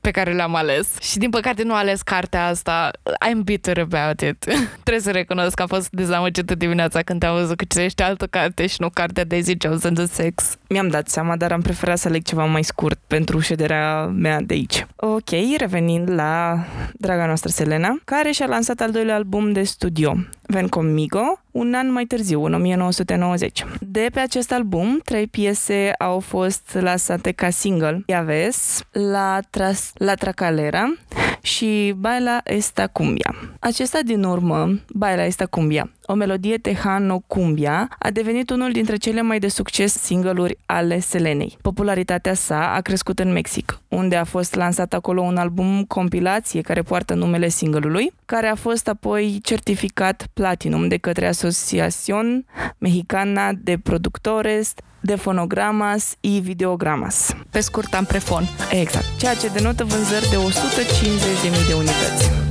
[0.04, 0.88] pe care le-am ales.
[1.02, 2.92] Și din păcate nu ales cartea asta.
[3.30, 4.44] I'm bitter about it.
[4.84, 8.68] Trebuie să recunosc că am fost dezamăgită dimineața când am văzut că citește altă carte
[8.68, 10.58] și nu cartea Daisy Jones and the Sex.
[10.70, 14.54] Mi-am dat seama, dar am preferat să aleg ceva mai scurt pentru șederea mea de
[14.54, 14.86] aici.
[14.96, 20.68] Ok, revenind la draga noastră Selena, care și-a lansat al doilea album de studio, Ven
[20.68, 23.66] Conmigo, un an mai târziu, în 1990.
[23.80, 28.04] De pe acest album, trei piese au fost lansate ca single.
[28.06, 30.94] Iaves, La, Tras, La Tracalera
[31.42, 33.36] și Baila Esta Cumbia.
[33.60, 39.22] Acesta din urmă, Baila Esta Cumbia, o melodie tejano cumbia, a devenit unul dintre cele
[39.22, 41.58] mai de succes single-uri ale Selenei.
[41.62, 46.82] Popularitatea sa a crescut în Mexic, unde a fost lansat acolo un album compilație care
[46.82, 52.46] poartă numele single-ului, care a fost apoi certificat platinum de către Asociación
[52.78, 57.36] Mexicana de Productores de fonogramas y videogramas.
[57.50, 58.44] Pe scurt, am prefon.
[58.72, 59.06] Exact.
[59.18, 62.43] Ceea ce denotă vânzări de 150.000 de unități.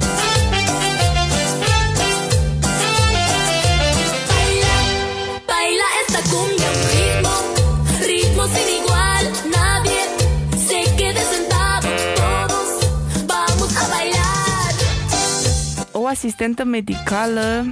[16.12, 17.64] Asistentă medicală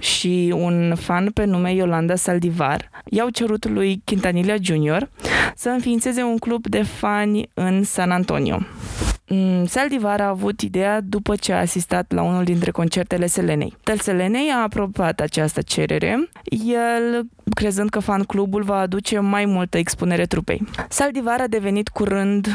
[0.00, 5.08] și un fan pe nume Yolanda Saldivar i-au cerut lui Quintanilla Jr.
[5.54, 8.58] să înființeze un club de fani în San Antonio.
[9.28, 13.76] Mm, Saldivar a avut ideea după ce a asistat la unul dintre concertele Selenei.
[13.84, 16.28] Del Selenei a aprobat această cerere,
[16.66, 20.62] el crezând că fan clubul va aduce mai multă expunere trupei.
[20.88, 22.48] Saldivar a devenit curând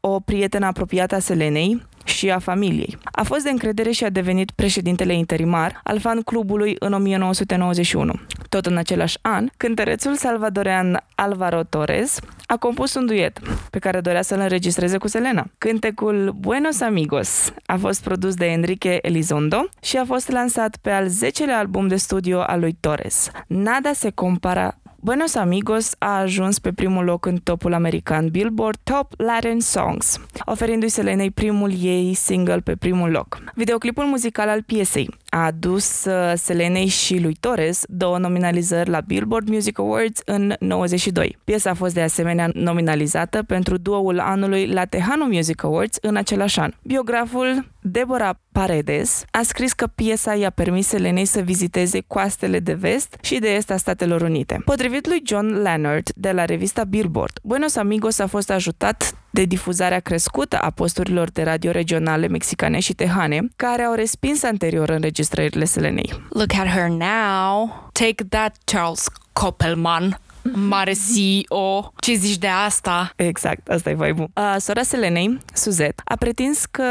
[0.00, 2.98] o prietenă apropiată a Selenei, și a familiei.
[3.04, 8.12] A fost de încredere și a devenit președintele interimar al fan clubului în 1991.
[8.48, 13.38] Tot în același an, cântărețul salvadorean Alvaro Torres a compus un duet
[13.70, 15.46] pe care dorea să-l înregistreze cu Selena.
[15.58, 21.06] Cântecul Buenos Amigos a fost produs de Enrique Elizondo și a fost lansat pe al
[21.08, 23.30] 10-lea album de studio al lui Torres.
[23.46, 29.12] Nada se compara Buenos Amigos a ajuns pe primul loc în topul american Billboard Top
[29.16, 33.38] Latin Songs, oferindu-i Selenei primul ei single pe primul loc.
[33.54, 39.48] Videoclipul muzical al piesei a adus uh, Selenei și lui Torres două nominalizări la Billboard
[39.48, 41.38] Music Awards în 92.
[41.44, 46.60] Piesa a fost de asemenea nominalizată pentru duoul anului la Tejano Music Awards în același
[46.60, 46.72] an.
[46.82, 53.16] Biograful Deborah Paredes a scris că piesa i-a permis Selenei să viziteze coastele de vest
[53.20, 54.62] și de est a Statelor Unite.
[54.64, 60.00] Potrivit lui John Leonard de la revista Billboard, Buenos Amigos a fost ajutat de difuzarea
[60.00, 66.12] crescută a posturilor de radio regionale mexicane și tehane, care au respins anterior înregistrările Selenei.
[66.28, 67.88] Look at her now.
[67.92, 70.20] Take that, Charles Koppelman
[70.54, 71.92] mare CEO.
[71.96, 73.12] Ce zici de asta?
[73.16, 76.82] Exact, asta e vibe uh, Sora Selenei, Suzet, a pretins că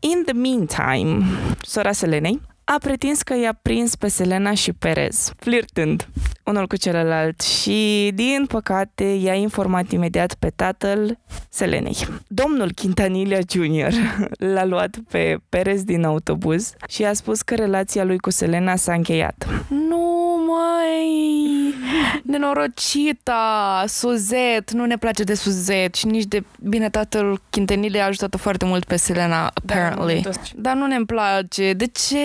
[0.00, 1.24] in the meantime,
[1.62, 2.40] sora Selenei
[2.74, 6.08] a pretins că i-a prins pe Selena și Perez, flirtând
[6.48, 11.96] unul cu celălalt și, din păcate, i-a informat imediat pe tatăl Selenei.
[12.26, 13.92] Domnul Quintanilla Jr.
[14.54, 18.92] l-a luat pe Perez din autobuz și a spus că relația lui cu Selena s-a
[18.92, 19.46] încheiat.
[19.68, 21.74] Nu, măi!
[22.22, 23.84] Nenorocita!
[23.86, 24.72] Suzet!
[24.72, 26.44] Nu ne place de Suzet și nici de...
[26.60, 30.20] Bine, tatăl Quintanilla a ajutat foarte mult pe Selena, apparently.
[30.20, 31.72] Da, Dar nu ne place.
[31.72, 32.18] De ce?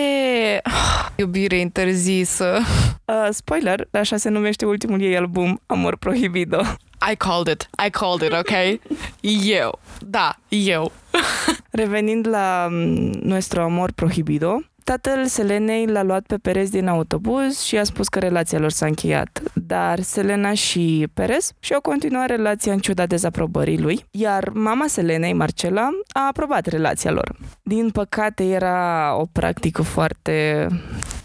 [1.16, 2.58] Iubire interzisă.
[3.06, 6.60] Uh, spoiler, așa se numește ultimul ei album, Amor Prohibido.
[7.12, 7.68] I called it.
[7.86, 8.80] I called it, ok?
[9.50, 9.78] eu.
[9.98, 10.92] Da, eu.
[11.70, 17.76] Revenind la mm, Nuestro Amor Prohibido, Tatăl Selenei l-a luat pe Perez din autobuz și
[17.78, 19.42] a spus că relația lor s-a încheiat.
[19.54, 25.88] Dar Selena și Perez și-au continuat relația în ciuda dezaprobării lui, iar mama Selenei, Marcela,
[26.12, 27.36] a aprobat relația lor.
[27.62, 30.66] Din păcate era o practică foarte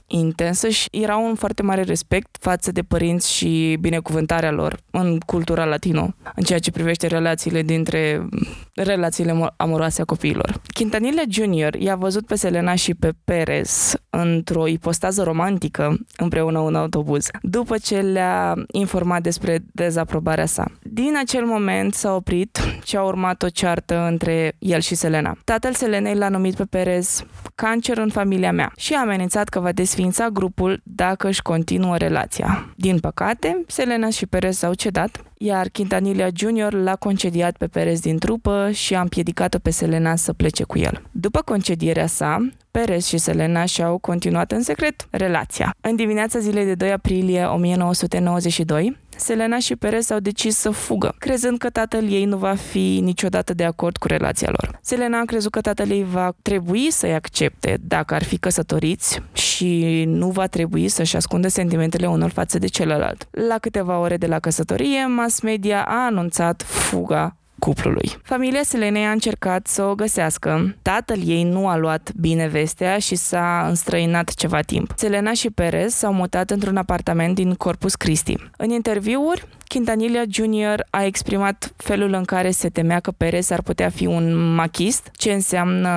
[0.09, 5.65] intensă și era un foarte mare respect față de părinți și binecuvântarea lor în cultura
[5.65, 8.27] latino, în ceea ce privește relațiile dintre
[8.73, 10.61] relațiile amoroase a copiilor.
[10.75, 11.75] Quintanilla Jr.
[11.75, 17.99] i-a văzut pe Selena și pe Perez într-o ipostază romantică împreună în autobuz, după ce
[17.99, 20.71] le-a informat despre dezaprobarea sa.
[20.81, 25.37] Din acel moment s-a oprit și a urmat o ceartă între el și Selena.
[25.43, 27.23] Tatăl Selenei l-a numit pe Perez
[27.55, 32.73] cancer în familia mea și a amenințat că va desfința grupul dacă își continuă relația.
[32.75, 36.73] Din păcate, Selena și Perez s-au cedat, iar Quintanilla Jr.
[36.73, 41.01] l-a concediat pe Perez din trupă și a împiedicat-o pe Selena să plece cu el.
[41.11, 45.75] După concedierea sa, Perez și Selena și-au continuat în secret relația.
[45.81, 51.57] În dimineața zilei de 2 aprilie 1992, Selena și Perez au decis să fugă, crezând
[51.57, 54.79] că tatăl ei nu va fi niciodată de acord cu relația lor.
[54.81, 60.03] Selena a crezut că tatăl ei va trebui să-i accepte dacă ar fi căsătoriți și
[60.07, 63.27] nu va trebui să-și ascundă sentimentele unul față de celălalt.
[63.31, 68.17] La câteva ore de la căsătorie, mass media a anunțat fuga cuplului.
[68.23, 70.75] Familia Selenei a încercat să o găsească.
[70.81, 74.93] Tatăl ei nu a luat bine vestea și s-a înstrăinat ceva timp.
[74.95, 78.35] Selena și Perez s-au mutat într-un apartament din Corpus Christi.
[78.57, 80.81] În interviuri, Quintanilla Jr.
[80.89, 85.31] a exprimat felul în care se temea că Perez ar putea fi un machist, ce
[85.31, 85.89] înseamnă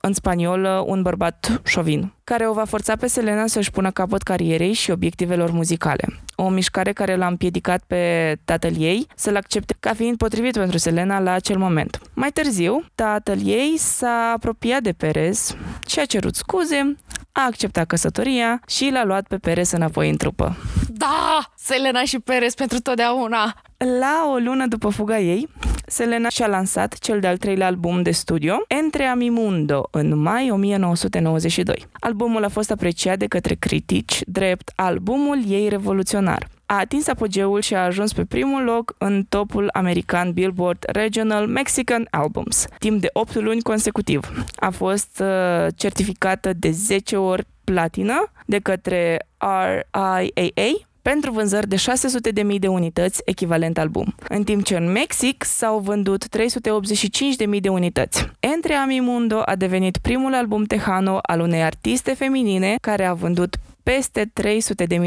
[0.00, 4.72] în spaniolă un bărbat șovin, care o va forța pe Selena să-și pună capăt carierei
[4.72, 6.04] și obiectivelor muzicale.
[6.34, 11.20] O mișcare care l-a împiedicat pe tatăl ei să-l accepte ca fiind potrivit pentru Selena
[11.20, 12.00] la acel moment.
[12.14, 15.56] Mai târziu, tatăl ei s-a apropiat de Perez
[15.86, 16.96] și a cerut scuze,
[17.36, 20.56] a acceptat căsătoria și l-a luat pe Perez înapoi în trupă.
[20.88, 21.52] Da!
[21.56, 23.62] Selena și Perez pentru totdeauna!
[24.00, 25.48] La o lună după fuga ei,
[25.86, 31.86] Selena și-a lansat cel de-al treilea album de studio, Entre Amimundo, în mai 1992.
[32.00, 36.48] Albumul a fost apreciat de către critici drept albumul ei revoluționar.
[36.66, 42.06] A atins apogeul și a ajuns pe primul loc în topul american Billboard Regional Mexican
[42.10, 44.46] Albums, timp de 8 luni consecutiv.
[44.56, 52.58] A fost uh, certificată de 10 ori platină de către RIAA, pentru vânzări de 600.000
[52.58, 58.26] de unități echivalent album, în timp ce în Mexic s-au vândut 385.000 de unități.
[58.40, 64.32] Entre Mundo a devenit primul album tehano al unei artiste feminine care a vândut peste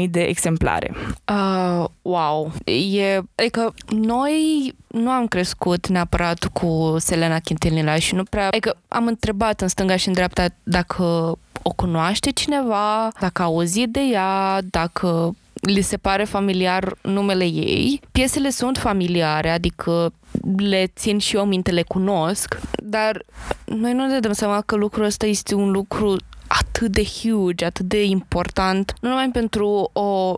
[0.02, 0.94] 300.000 de exemplare.
[1.28, 2.52] Uh, wow!
[2.92, 8.46] E, adică noi nu am crescut neapărat cu Selena Quintanilla și nu prea...
[8.46, 13.88] Adică am întrebat în stânga și în dreapta dacă o cunoaște cineva, dacă a auzit
[13.88, 18.00] de ea, dacă li se pare familiar numele ei.
[18.12, 20.12] Piesele sunt familiare, adică
[20.56, 23.24] le țin și eu minte, le cunosc, dar
[23.64, 26.16] noi nu ne dăm seama că lucrul ăsta este un lucru
[26.48, 30.34] atât de huge, atât de important, nu numai pentru o,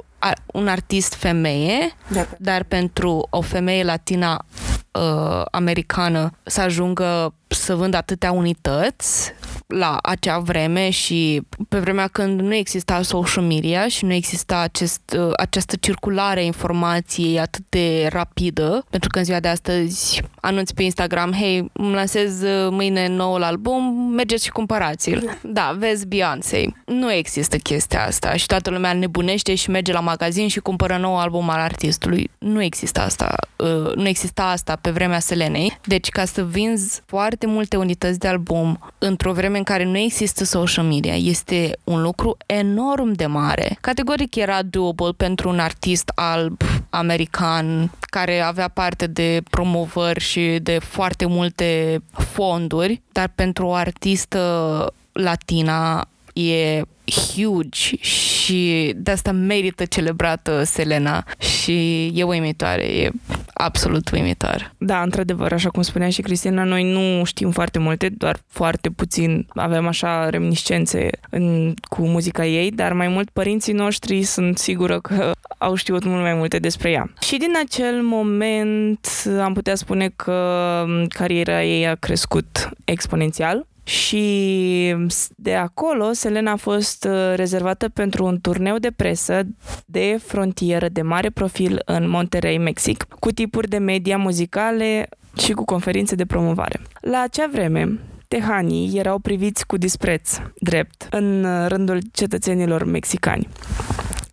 [0.47, 2.27] un artist femeie, da.
[2.39, 4.45] dar pentru o femeie latina
[4.93, 9.35] uh, americană să ajungă să vândă atâtea unități
[9.67, 15.17] la acea vreme și pe vremea când nu exista social media și nu exista acest,
[15.19, 20.75] uh, această circulare a informației atât de rapidă, pentru că în ziua de astăzi anunți
[20.75, 25.39] pe Instagram, hei, îmi lansez uh, mâine noul album, mergeți și cumpărați-l.
[25.43, 26.65] Da, vezi Beyoncé.
[26.87, 31.19] Nu există chestia asta și toată lumea nebunește și merge la magazin și cumpără nou
[31.19, 32.31] album al artistului.
[32.39, 33.35] Nu există asta.
[33.57, 35.79] Uh, nu exista asta pe vremea Selenei.
[35.85, 40.45] Deci ca să vinzi foarte multe unități de album într-o vreme în care nu există
[40.45, 43.79] social media este un lucru enorm de mare.
[43.81, 46.61] Categoric era doable pentru un artist alb
[46.91, 54.93] american care avea parte de promovări și de foarte multe fonduri, dar pentru o artistă
[55.13, 63.11] latina e huge și de asta merită celebrată Selena și e uimitoare, e
[63.55, 64.75] absolut uimitor.
[64.79, 69.47] Da, într-adevăr, așa cum spunea și Cristina, noi nu știm foarte multe, doar foarte puțin
[69.55, 75.33] avem așa reminiscențe în, cu muzica ei, dar mai mult părinții noștri sunt sigură că
[75.59, 77.13] au știut mult mai multe despre ea.
[77.21, 79.07] Și din acel moment
[79.43, 84.97] am putea spune că cariera ei a crescut exponențial și
[85.37, 89.43] de acolo Selena a fost uh, rezervată pentru un turneu de presă
[89.87, 95.65] de frontieră de mare profil în Monterrey, Mexic, cu tipuri de media muzicale și cu
[95.65, 96.81] conferințe de promovare.
[97.01, 103.49] La acea vreme, tehanii erau priviți cu dispreț, drept, în rândul cetățenilor mexicani.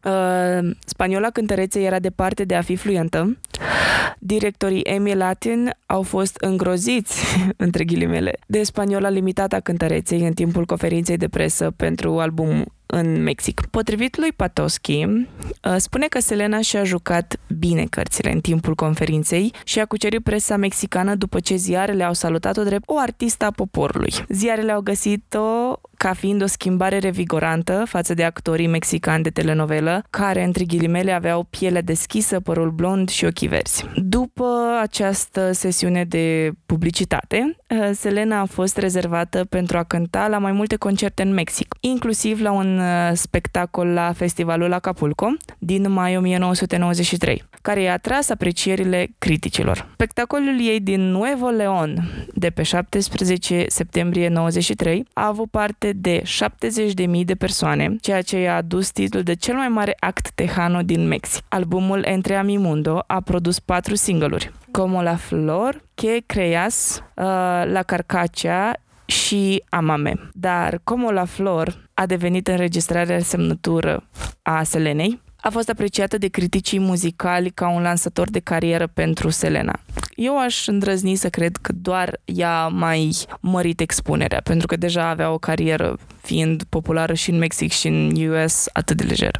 [0.03, 3.37] Uh, spaniola cântărețe era departe de a fi fluentă.
[4.19, 7.23] Directorii Emmy Latin au fost îngroziți,
[7.65, 13.23] între ghilimele, de spaniola limitată a cântăreței în timpul conferinței de presă pentru albumul în
[13.23, 13.61] Mexic.
[13.71, 15.25] Potrivit lui Patoski, uh,
[15.77, 21.15] spune că Selena și-a jucat bine cărțile în timpul conferinței și a cucerit presa mexicană
[21.15, 24.13] după ce ziarele au salutat-o drept o artistă a poporului.
[24.29, 30.43] Ziarele au găsit-o ca fiind o schimbare revigorantă față de actorii mexicani de telenovelă, care,
[30.43, 33.85] între ghilimele, aveau pielea deschisă, părul blond și ochii verzi.
[33.95, 40.51] După această sesiune de publicitate, uh, Selena a fost rezervată pentru a cânta la mai
[40.51, 47.43] multe concerte în Mexic, inclusiv la un uh, spectacol la festivalul Acapulco din mai 1993,
[47.61, 49.89] care i-a atras aprecierile criticilor.
[49.93, 57.25] Spectacolul ei din Nuevo Leon, de pe 17 septembrie 93, a avut parte de 70.000
[57.25, 61.43] de persoane, ceea ce i-a adus titlul de cel mai mare act tejano din Mexic.
[61.47, 64.51] Albumul Entre Mundo a produs patru single-uri.
[64.71, 67.23] Como la Flor, Que Creas, uh,
[67.65, 70.29] La Carcacea și Amame.
[70.33, 74.03] Dar Como la Flor a devenit înregistrarea semnătură
[74.41, 79.79] a Selenei, a fost apreciată de criticii muzicali ca un lansător de carieră pentru Selena.
[80.15, 85.31] Eu aș îndrăzni să cred că doar ea mai mărit expunerea, pentru că deja avea
[85.31, 89.39] o carieră fiind populară și în Mexic și în US atât de lejer.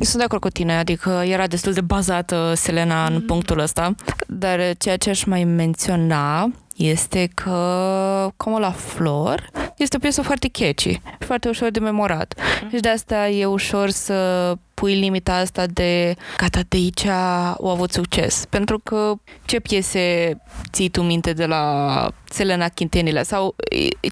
[0.00, 3.20] Sunt de acord cu tine, adică era destul de bazată Selena în mm.
[3.20, 3.94] punctul ăsta,
[4.26, 10.48] dar ceea ce aș mai menționa este că Como la Flor este o piesă foarte
[10.52, 12.34] catchy, foarte ușor de memorat.
[12.62, 12.68] Mm.
[12.68, 17.92] Și de asta e ușor să pui limita asta de gata, de aici au avut
[17.92, 18.44] succes.
[18.50, 19.12] Pentru că
[19.44, 20.36] ce piese
[20.72, 23.54] ții tu minte de la Selena Quintanilla sau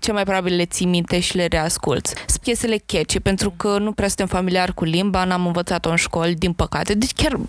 [0.01, 2.15] ce mai probabil le ții minte și le reasculți.
[2.27, 6.35] Sunt piesele catchy, pentru că nu prea suntem familiar cu limba, n-am învățat-o în școli,
[6.35, 6.95] din păcate.
[6.95, 7.41] Deci chiar,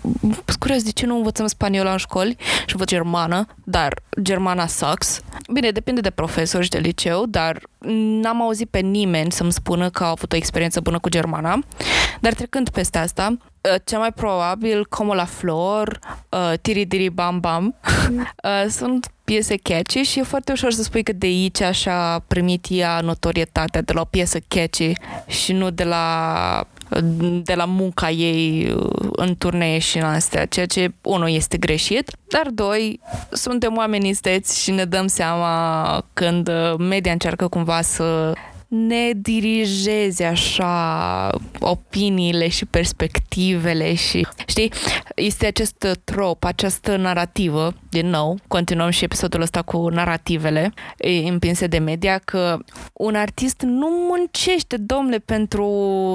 [0.58, 5.20] curios, de ce nu învățăm spaniolă în școli și învăț germană, dar germana sucks.
[5.52, 7.60] Bine, depinde de profesori și de liceu, dar
[8.20, 11.58] n-am auzit pe nimeni să-mi spună că a avut o experiență bună cu germana.
[12.20, 15.98] Dar trecând peste asta, uh, cea mai probabil Como la Flor,
[16.28, 17.74] uh, Tiri Diri Bam Bam,
[18.44, 22.66] uh, sunt piese catchy și e foarte ușor să spui că de aici așa primit
[22.68, 24.92] ea notorietatea de la o piesă catchy
[25.26, 26.66] și nu de la
[27.42, 32.10] de la munca ei uh, în turnee și în astea, ceea ce, unul, este greșit,
[32.28, 33.00] dar, doi,
[33.30, 38.32] suntem oameni isteți și ne dăm seama când uh, media încearcă cumva să
[38.68, 44.72] ne dirigeze așa opiniile și perspectivele și, știi,
[45.14, 50.72] este acest trop, această narrativă, din nou, continuăm și episodul ăsta cu narrativele
[51.24, 52.58] împinse de media, că
[52.92, 55.64] un artist nu muncește, domnule, pentru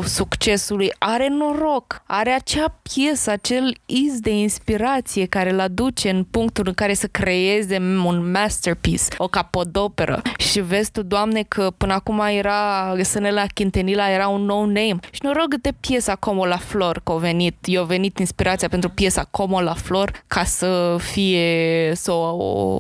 [0.06, 6.24] succesul lui, are noroc, are acea piesă, acel iz de inspirație care îl aduce în
[6.24, 8.82] punctul în care să creeze un masterpiece,
[9.18, 10.22] o capodoperă.
[10.38, 14.96] Și vezi tu, Doamne, că până acum era Sânela Quintenila era un nou name.
[15.12, 19.28] Și noroc de piesa Como la Flor că a venit, i-a venit inspirația pentru piesa
[19.32, 22.80] Como la Flor ca să fie, să o, o,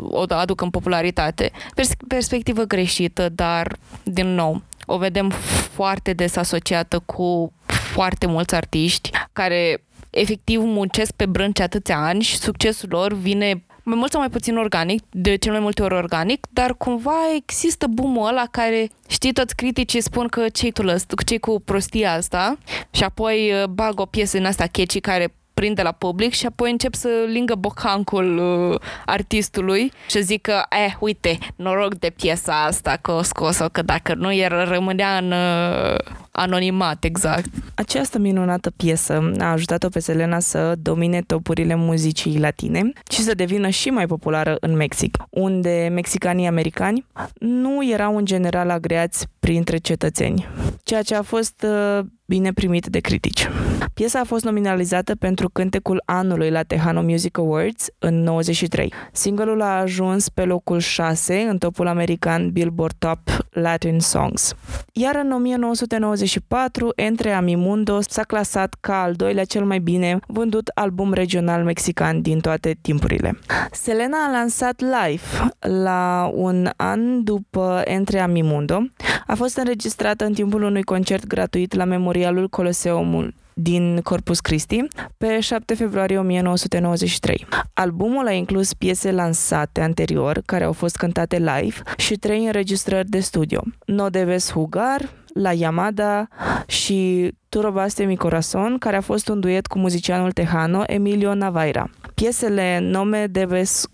[0.00, 1.50] o aducă în popularitate.
[1.74, 5.30] Pers- perspectivă greșită, dar din nou, o vedem
[5.72, 12.36] foarte des asociată cu foarte mulți artiști care efectiv muncesc pe brânci atâția ani și
[12.38, 16.46] succesul lor vine mai mult sau mai puțin organic, de cel mai multe ori organic,
[16.50, 20.82] dar cumva există boom ăla care, știi, toți criticii spun că ce tu
[21.24, 22.58] ce cu prostia asta?
[22.90, 26.70] Și apoi uh, bag o piesă în asta catchy care prinde la public și apoi
[26.70, 32.98] încep să lingă bocancul uh, artistului și zic că, eh, uite, noroc de piesa asta
[33.00, 35.96] că o scos-o, că dacă nu, el rămânea în uh,
[36.30, 37.48] anonimat, exact.
[37.74, 43.68] Această minunată piesă a ajutat-o pe Selena să domine topurile muzicii latine și să devină
[43.68, 47.06] și mai populară în Mexic, unde mexicanii americani
[47.38, 50.48] nu erau în general agreați printre cetățeni,
[50.82, 53.48] ceea ce a fost uh, bine primit de critici.
[53.94, 58.92] Piesa a fost nominalizată pentru cântecul anului la Tejano Music Awards în 93.
[59.12, 63.18] Singurul a ajuns pe locul 6 în topul american Billboard Top
[63.50, 64.54] Latin Songs.
[64.92, 71.12] Iar în 1994, Entre Amimundo s-a clasat ca al doilea cel mai bine vândut album
[71.12, 73.38] regional mexican din toate timpurile.
[73.72, 75.52] Selena a lansat live
[75.82, 78.82] la un an după Entre Amimundo.
[79.26, 81.84] A fost înregistrată în timpul unui concert gratuit la
[82.22, 84.84] Memorialul Coloseumul din Corpus Christi
[85.16, 87.46] pe 7 februarie 1993.
[87.74, 93.20] Albumul a inclus piese lansate anterior, care au fost cântate live, și trei înregistrări de
[93.20, 93.62] studio.
[93.86, 96.28] No Debes Jugar, La Yamada
[96.66, 101.90] și Tu robaste mi corazon, care a fost un duet cu muzicianul tejano Emilio Navaira.
[102.14, 103.86] Piesele Nome Debes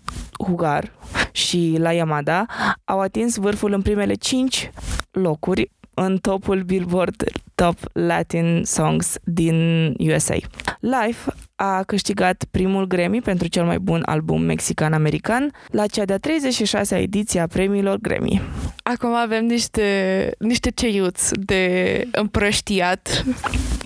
[0.47, 0.91] Jugar
[1.31, 2.45] și La Yamada
[2.85, 4.71] au atins vârful în primele cinci
[5.11, 5.71] locuri
[6.05, 7.23] în topul Billboard
[7.55, 10.37] Top Latin Songs din USA.
[10.79, 16.97] Life a câștigat primul Grammy pentru cel mai bun album mexican-american la cea de-a 36-a
[16.97, 18.41] ediție a premiilor Grammy.
[18.83, 23.23] Acum avem niște, niște ceiuți de împrăștiat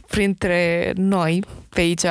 [0.07, 1.43] printre noi
[1.74, 2.05] pe aici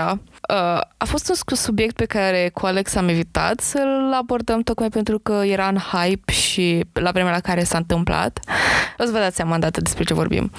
[0.49, 5.19] Uh, a fost un subiect pe care cu Alex am evitat să-l abordăm tocmai pentru
[5.19, 8.41] că era în hype și la vremea la care s-a întâmplat.
[8.99, 10.51] O să vă dați seama dată despre ce vorbim.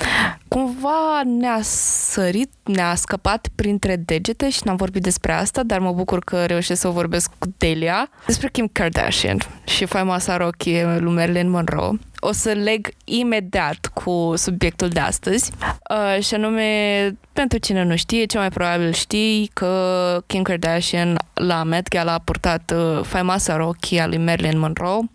[0.47, 6.19] Cumva ne-a sărit, ne-a scăpat printre degete și n-am vorbit despre asta, dar mă bucur
[6.19, 11.49] că reușesc să o vorbesc cu Delia despre Kim Kardashian și faimoasa rochie lui Marilyn
[11.49, 15.51] Monroe o să leg imediat cu subiectul de astăzi
[15.89, 21.63] uh, și anume, pentru cine nu știe, ce mai probabil știi că Kim Kardashian la
[21.63, 25.09] Met Gala a purtat uh, faimoasa rochie a lui Marilyn Monroe,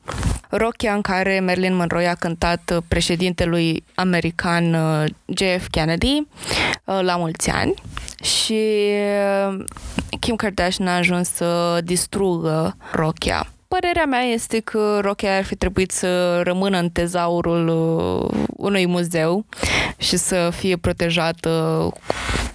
[0.48, 6.16] rochia în care Marilyn Monroe a cântat uh, președintelui american uh, JF Kennedy
[6.84, 7.74] uh, la mulți ani.
[8.22, 8.62] Și
[9.48, 9.64] uh,
[10.20, 15.90] Kim Kardashian a ajuns să distrugă rochia Părerea mea este că rochia ar fi trebuit
[15.90, 19.44] să rămână în tezaurul uh, unui muzeu
[19.96, 21.88] și să fie protejată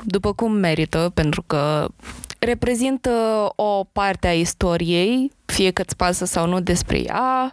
[0.03, 1.87] după cum merită, pentru că
[2.39, 3.09] reprezintă
[3.55, 7.51] o parte a istoriei, fie că îți pasă sau nu despre ea,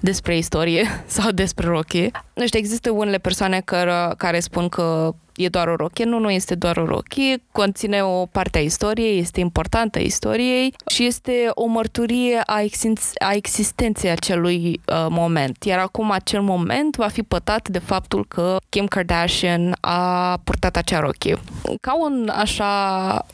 [0.00, 2.10] despre istorie sau despre rochie.
[2.34, 6.04] Nu știu, există unele persoane care, care spun că e doar o rochie.
[6.04, 10.74] Nu, nu este doar o rochie, conține o parte a istoriei, este importantă a istoriei
[10.86, 15.64] și este o mărturie a, existen- a existenței acelui uh, moment.
[15.64, 21.00] Iar acum acel moment va fi pătat de faptul că Kim Kardashian a purtat acea
[21.00, 21.36] rochie.
[21.80, 23.26] Ca un așa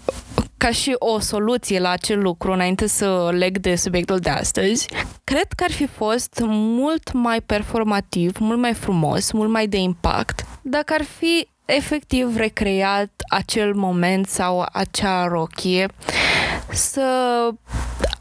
[0.56, 4.88] ca și o soluție la acel lucru, înainte să leg de subiectul de astăzi,
[5.24, 10.46] cred că ar fi fost mult mai performativ, mult mai frumos, mult mai de impact,
[10.62, 15.86] dacă ar fi efectiv recreat acel moment sau acea rochie
[16.72, 17.48] să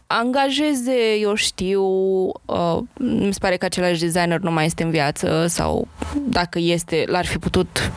[0.07, 1.83] angajeze, eu știu,
[2.45, 5.87] uh, mi se pare că același designer nu mai este în viață sau
[6.25, 7.91] dacă este, l-ar fi putut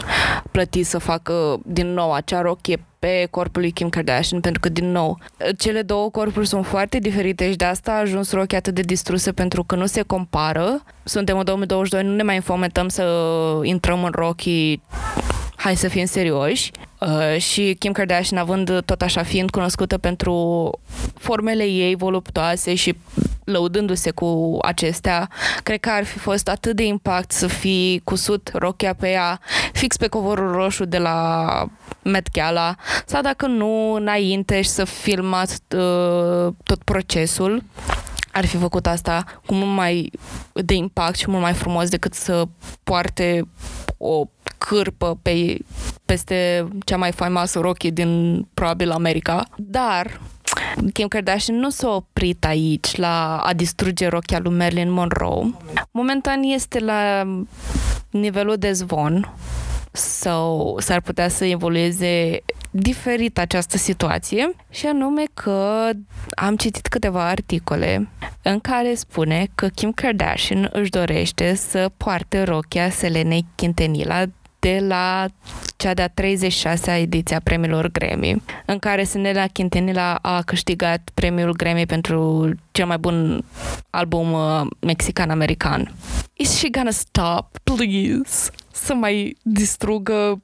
[0.50, 4.90] plăti să facă din nou acea rochie pe corpul lui Kim Kardashian, pentru că, din
[4.90, 5.18] nou,
[5.58, 9.32] cele două corpuri sunt foarte diferite și de asta a ajuns rochia atât de distrusă,
[9.32, 10.82] pentru că nu se compară.
[11.04, 13.04] Suntem în 2022, nu ne mai infometăm să
[13.62, 14.82] intrăm în rochii
[15.60, 16.70] hai să fim serioși.
[17.00, 20.70] Uh, și Kim Kardashian având tot așa fiind cunoscută pentru
[21.14, 22.96] formele ei voluptoase și
[23.44, 25.28] lăudându-se cu acestea,
[25.62, 29.40] cred că ar fi fost atât de impact să fi cusut rochia pe ea
[29.72, 31.46] fix pe covorul roșu de la
[32.02, 32.74] Met Gala
[33.06, 37.62] sau dacă nu înainte și să filmat uh, tot procesul
[38.32, 40.10] ar fi făcut asta cu mult mai
[40.52, 42.44] de impact și mult mai frumos decât să
[42.82, 43.48] poarte
[43.98, 44.24] o
[44.66, 45.58] cârpă pe,
[46.04, 49.44] peste cea mai faimoasă rochie din probabil America.
[49.56, 50.20] Dar
[50.92, 55.54] Kim Kardashian nu s-a oprit aici la a distruge rochia lui Marilyn Monroe.
[55.90, 57.22] Momentan este la
[58.10, 59.34] nivelul de zvon
[59.92, 65.90] sau s-ar putea să evolueze diferit această situație și anume că
[66.34, 68.08] am citit câteva articole
[68.42, 74.24] în care spune că Kim Kardashian își dorește să poarte rochia Selenei Quintanilla
[74.60, 75.26] de la
[75.76, 81.86] cea de-a 36-a ediție a premiilor Grammy, în care Senela Quintanilla a câștigat premiul Grammy
[81.86, 83.44] pentru cel mai bun
[83.90, 85.94] album uh, mexican-american.
[86.34, 88.50] Is she gonna stop, please?
[88.72, 90.42] Să mai distrugă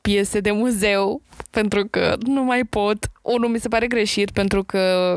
[0.00, 3.10] piese de muzeu pentru că nu mai pot.
[3.22, 5.14] Unul mi se pare greșit pentru că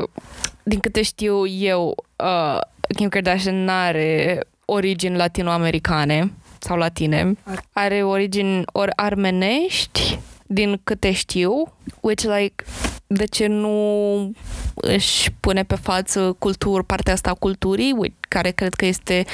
[0.62, 2.58] din câte știu eu, uh,
[2.96, 6.32] Kim Kardashian n-are origini latinoamericane
[6.62, 7.36] sau latine.
[7.72, 12.64] Are origini ori armenești, din câte știu, which like,
[13.06, 14.32] de ce nu
[14.74, 19.24] își pune pe față cultur, partea asta a culturii, care cred că este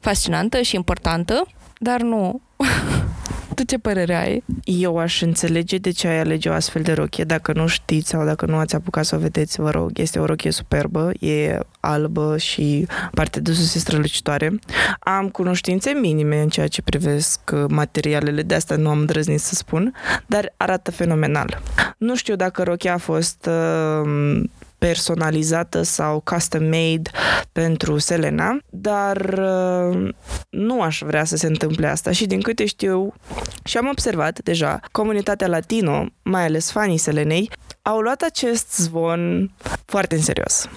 [0.00, 1.46] fascinantă și importantă,
[1.78, 2.40] dar nu.
[3.54, 4.44] Tu ce părere ai?
[4.64, 7.24] Eu aș înțelege de ce ai alege o astfel de rochie.
[7.24, 10.24] Dacă nu știți sau dacă nu ați apucat să o vedeți, vă rog, este o
[10.24, 14.58] rochie superbă, e albă și parte de sus e strălucitoare.
[15.00, 19.94] Am cunoștințe minime în ceea ce privesc materialele, de asta nu am îndrăznit să spun,
[20.26, 21.62] dar arată fenomenal.
[21.98, 24.42] Nu știu dacă rochia a fost uh,
[24.86, 27.10] personalizată sau custom-made
[27.52, 30.08] pentru Selena, dar uh,
[30.50, 33.14] nu aș vrea să se întâmple asta și din câte știu
[33.64, 37.50] și am observat deja, comunitatea latino, mai ales fanii Selenei,
[37.82, 39.50] au luat acest zvon
[39.84, 40.68] foarte în serios.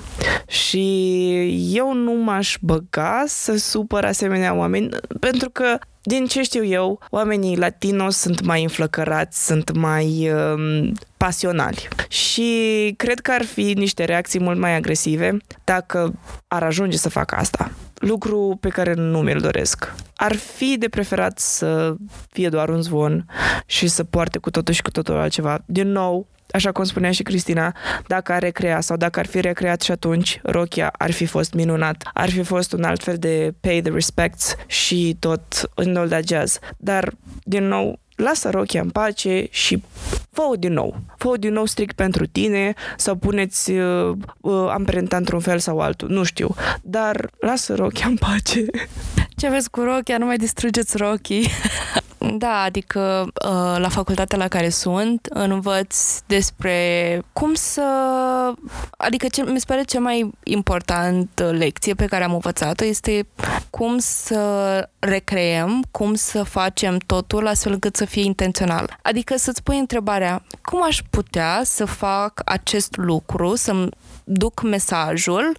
[0.48, 4.90] Și eu nu m-aș băga să supăr asemenea oameni,
[5.20, 11.88] pentru că din ce știu eu, oamenii latino sunt mai înflăcărați, sunt mai um, pasionali.
[12.08, 16.14] Și cred că ar fi niște reacții mult mai agresive dacă
[16.48, 17.72] ar ajunge să facă asta.
[17.96, 19.94] Lucru pe care nu mi-l doresc.
[20.16, 21.96] Ar fi de preferat să
[22.30, 23.26] fie doar un zvon
[23.66, 25.64] și să poarte cu totul și cu totul altceva.
[25.66, 27.76] Din nou, așa cum spunea și Cristina,
[28.08, 32.10] dacă ar recrea sau dacă ar fi recreat și atunci, rochia ar fi fost minunat.
[32.14, 36.60] Ar fi fost un alt fel de pay the respects și tot în de jazz.
[36.78, 39.84] Dar, din nou, lasă rochia în pace și
[40.32, 40.96] fă din nou.
[41.18, 46.10] fă din nou strict pentru tine sau puneți uh, uh, amprenta într-un fel sau altul,
[46.10, 46.56] nu știu.
[46.82, 48.66] Dar lasă rochia în pace.
[49.36, 50.18] Ce vezi cu rochia?
[50.18, 51.48] Nu mai distrugeți rochii.
[52.38, 57.84] Da, adică uh, la facultatea la care sunt învăț despre cum să...
[58.98, 63.28] Adică ce, mi se pare cea mai importantă lecție pe care am învățat-o este
[63.70, 68.98] cum să recreăm, cum să facem totul astfel încât să fie intențional.
[69.02, 73.90] Adică să-ți pui întrebarea, cum aș putea să fac acest lucru, să
[74.24, 75.58] duc mesajul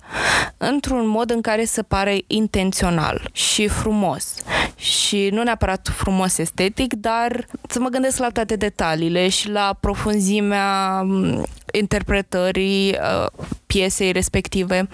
[0.56, 4.34] într-un mod în care să pare intențional și frumos.
[4.76, 11.02] Și nu neapărat frumos estetic, dar să mă gândesc la toate detaliile și la profunzimea
[11.72, 13.26] interpretării uh,
[13.66, 14.88] piesei respective.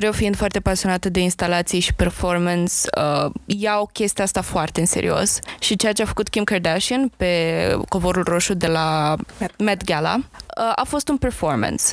[0.00, 5.38] Eu fiind foarte pasionată de instalații și performance, uh, iau chestia asta foarte în serios.
[5.58, 9.16] Și ceea ce a făcut Kim Kardashian pe covorul roșu de la
[9.58, 11.84] Met Gala uh, a fost un performance.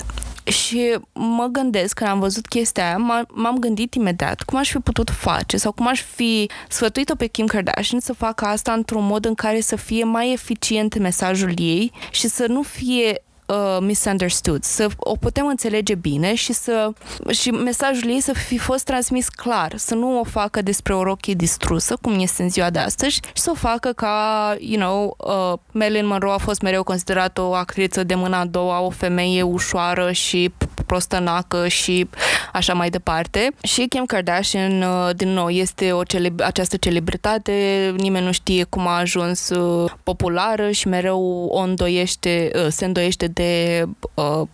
[0.46, 5.10] Și mă gândesc, când am văzut chestia aia, m-am gândit imediat cum aș fi putut
[5.10, 9.34] face sau cum aș fi sfătuit-o pe Kim Kardashian să facă asta într-un mod în
[9.34, 15.16] care să fie mai eficient mesajul ei și să nu fie uh, misunderstood, să o
[15.16, 16.92] putem înțelege bine și să
[17.32, 21.34] și mesajul ei să fi fost transmis clar, să nu o facă despre o rochie
[21.34, 25.60] distrusă, cum este în ziua de astăzi, și să o facă ca, you know, uh,
[25.72, 30.12] Marilyn Monroe a fost mereu considerată o actriță de mâna a doua, o femeie ușoară
[30.12, 30.54] și
[30.96, 32.10] prostănacă și
[32.54, 33.52] așa mai departe.
[33.62, 37.54] Și Kim Kardashian, uh, din nou, este o cele- această celebritate,
[37.98, 43.28] nimeni nu știe cum a ajuns uh, populară și mereu o îndoiește, uh, se îndoiește
[43.28, 43.84] de
[44.14, 44.48] uh,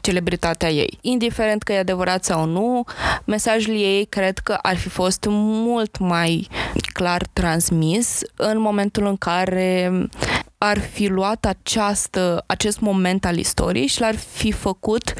[0.00, 0.98] celebritatea ei.
[1.00, 2.84] Indiferent că e adevărat sau nu,
[3.24, 6.48] mesajul ei cred că ar fi fost mult mai
[6.92, 9.92] clar transmis în momentul în care
[10.58, 15.14] ar fi luat această, acest moment al istoriei și l-ar fi făcut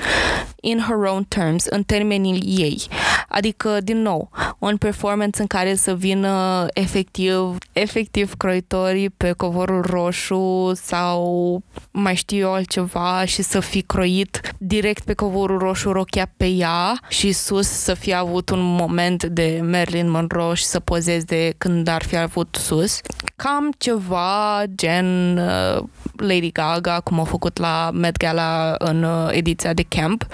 [0.65, 2.83] in her own terms, în termenii ei.
[3.29, 10.73] Adică, din nou, un performance în care să vină efectiv, efectiv croitorii pe covorul roșu
[10.75, 16.47] sau mai știu eu altceva și să fi croit direct pe covorul roșu rochia pe
[16.47, 21.55] ea și sus să fi avut un moment de Marilyn Monroe și să pozeze de
[21.59, 23.01] când ar fi avut sus.
[23.37, 25.83] Cam ceva gen uh,
[26.17, 30.27] Lady Gaga, cum a făcut la Met Gala în uh, ediția de Camp.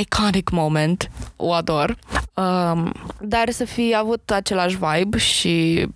[0.00, 1.96] Iconic moment, o ador.
[2.34, 5.86] Um, dar să fi avut același vibe și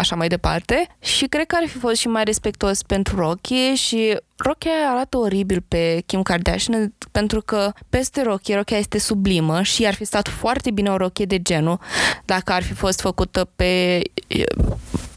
[0.00, 0.86] așa mai departe.
[0.98, 5.64] Și cred că ar fi fost și mai respectuos pentru Rocky și Rocky arată oribil
[5.68, 10.70] pe Kim Kardashian pentru că peste Rocky, Rocky este sublimă și ar fi stat foarte
[10.70, 11.78] bine o rochie de genul
[12.24, 14.02] dacă ar fi fost făcută pe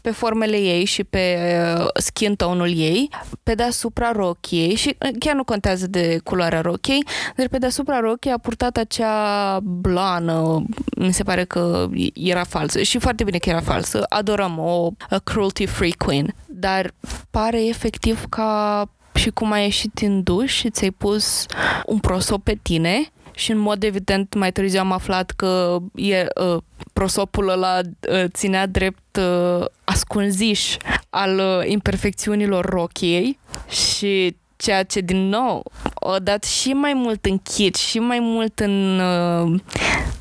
[0.04, 1.38] pe formele ei și pe
[1.78, 3.08] uh, skin tone-ul ei,
[3.42, 8.32] pe deasupra rochiei și uh, chiar nu contează de culoarea rochiei, dar pe deasupra rochiei
[8.32, 10.64] a purtat acea blană,
[10.96, 14.90] mi se pare că era falsă și foarte bine că era falsă, adorăm o
[15.24, 16.94] cruelty-free queen, dar
[17.30, 18.84] pare efectiv ca
[19.14, 21.46] și cum ai ieșit din duș și ți-ai pus
[21.86, 26.62] un prosop pe tine și în mod evident mai târziu am aflat că e, uh,
[26.92, 27.80] prosopul ăla
[28.10, 30.76] uh, ținea drept uh, ascunziș
[31.10, 37.38] al uh, imperfecțiunilor rochiei și ceea ce din nou o dat și mai mult în
[37.38, 39.60] chit și mai mult în uh,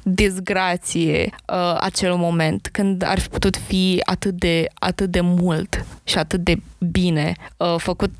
[0.03, 6.17] dezgrație uh, acel moment când ar fi putut fi atât de, atât de mult și
[6.17, 6.55] atât de
[6.91, 8.11] bine uh, făcut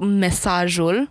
[0.00, 1.10] mesajul.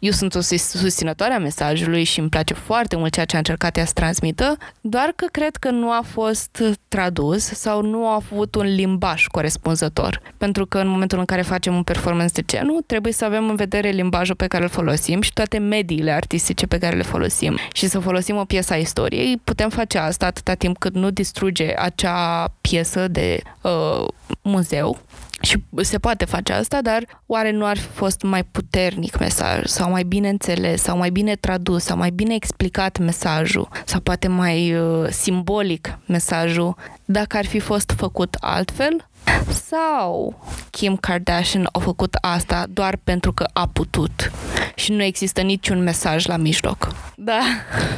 [0.00, 3.76] Eu sunt o susținătoare a mesajului și îmi place foarte mult ceea ce a încercat
[3.76, 8.54] ea să transmită, doar că cred că nu a fost tradus sau nu a avut
[8.54, 10.20] un limbaj corespunzător.
[10.36, 13.56] Pentru că în momentul în care facem un performance de genul, trebuie să avem în
[13.56, 17.58] vedere limbajul pe care îl folosim și toate mediile artistice pe care le folosim.
[17.72, 21.72] Și să folosim o piesă a istoriei, putem face asta atâta timp cât nu distruge
[21.76, 24.06] acea piesă de uh,
[24.42, 24.98] muzeu
[25.40, 29.90] și se poate face asta, dar oare nu ar fi fost mai puternic mesaj sau
[29.90, 30.82] mai bine înțeles?
[30.82, 31.82] Sau mai bine tradus?
[31.84, 33.68] Sau mai bine explicat mesajul?
[33.84, 36.76] Sau poate mai uh, simbolic mesajul?
[37.04, 39.08] Dacă ar fi fost făcut altfel?
[39.48, 44.30] Sau Kim Kardashian a făcut asta doar pentru că a putut
[44.74, 46.94] și nu există niciun mesaj la mijloc.
[47.16, 47.40] Da.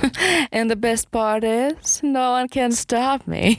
[0.58, 3.56] And the best part is, no one can stop me.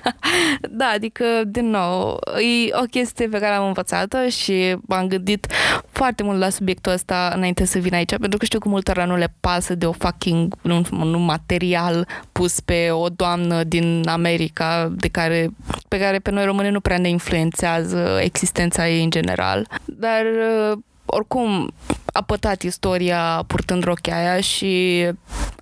[0.78, 5.46] da, adică, din nou, e o chestie pe care am învățat-o și m-am gândit
[5.90, 9.16] foarte mult la subiectul ăsta înainte să vin aici, pentru că știu că multora nu
[9.16, 15.08] le pasă de o fucking un, un material pus pe o doamnă din America de
[15.08, 15.48] care,
[15.88, 19.68] pe care pe noi români nu prea ne influențează existența ei în general.
[19.84, 20.24] Dar
[21.04, 21.72] oricum
[22.12, 25.04] a pătat istoria purtând rochia aia și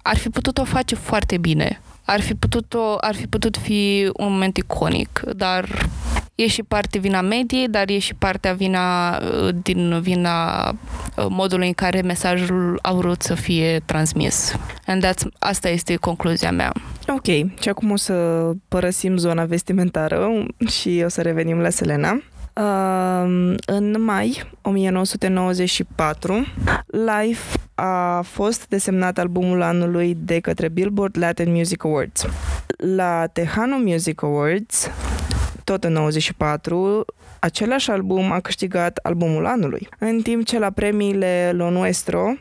[0.02, 1.80] ar fi putut o face foarte bine.
[2.04, 5.88] Ar fi putut, o, ar fi putut fi un moment iconic, dar
[6.34, 9.18] e și parte vina mediei, dar e și partea vina
[9.62, 10.70] din vina
[11.28, 14.56] modului în care mesajul a vrut să fie transmis.
[14.86, 16.72] And that's, asta este concluzia mea.
[17.08, 17.26] Ok,
[17.60, 18.14] și acum o să
[18.68, 22.22] părăsim zona vestimentară și o să revenim la Selena.
[22.54, 26.46] Uh, în mai 1994,
[26.86, 32.26] Life a fost desemnat albumul anului de către Billboard Latin Music Awards.
[32.96, 34.90] La Tejano Music Awards,
[35.64, 37.04] tot în 94,
[37.40, 42.34] același album a câștigat albumul anului, în timp ce la premiile Lo Nuestro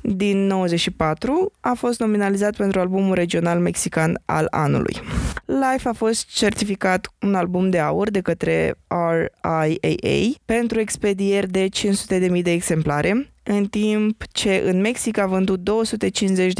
[0.00, 4.96] din 94 a fost nominalizat pentru albumul regional mexican al anului.
[5.44, 11.68] Life a fost certificat un album de aur de către RIAA pentru expedieri de
[12.34, 15.60] 500.000 de exemplare, în timp ce în Mexic a vândut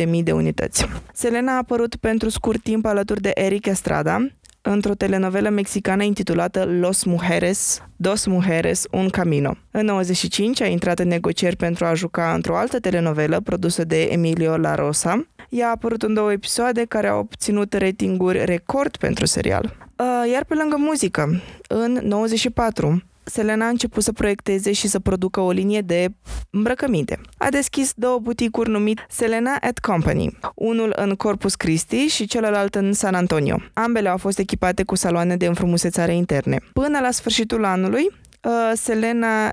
[0.07, 0.87] 250.000 de unități.
[1.13, 4.27] Selena a apărut pentru scurt timp alături de Eric Estrada,
[4.63, 9.57] într-o telenovelă mexicană intitulată Los Mujeres, Dos Mujeres, Un Camino.
[9.71, 14.57] În 95 a intrat în negocieri pentru a juca într-o altă telenovelă produsă de Emilio
[14.57, 15.27] La Rosa.
[15.49, 19.77] Ea a apărut în două episoade care au obținut ratinguri record pentru serial.
[19.97, 25.41] Uh, iar pe lângă muzică, în 94, Selena a început să proiecteze și să producă
[25.41, 26.09] o linie de
[26.51, 27.21] îmbrăcăminte.
[27.37, 32.93] A deschis două buticuri numite Selena at Company, unul în Corpus Christi și celălalt în
[32.93, 33.57] San Antonio.
[33.73, 36.59] Ambele au fost echipate cu saloane de înfrumusețare interne.
[36.73, 38.07] Până la sfârșitul anului,
[38.43, 39.53] uh, Selena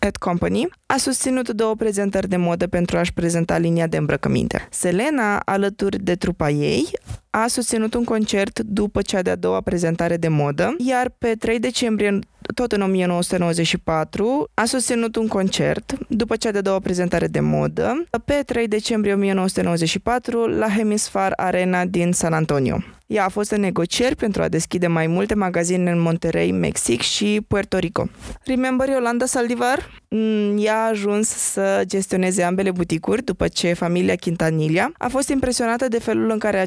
[0.00, 4.66] at Company a susținut două prezentări de modă pentru a-și prezenta linia de îmbrăcăminte.
[4.70, 6.88] Selena, alături de trupa ei,
[7.30, 12.18] a susținut un concert după cea de-a doua prezentare de modă, iar pe 3 decembrie
[12.54, 18.42] tot în 1994, a susținut un concert după cea de-a doua prezentare de modă, pe
[18.46, 22.82] 3 decembrie 1994, la Hemisfar Arena din San Antonio.
[23.10, 27.40] Ea a fost în negocieri pentru a deschide mai multe magazine în Monterrey, Mexic și
[27.48, 28.08] Puerto Rico.
[28.44, 29.90] Remember Yolanda Saldivar?
[30.08, 35.88] Mm, ea a ajuns să gestioneze ambele buticuri după ce familia Quintanilla a fost impresionată
[35.88, 36.66] de felul în care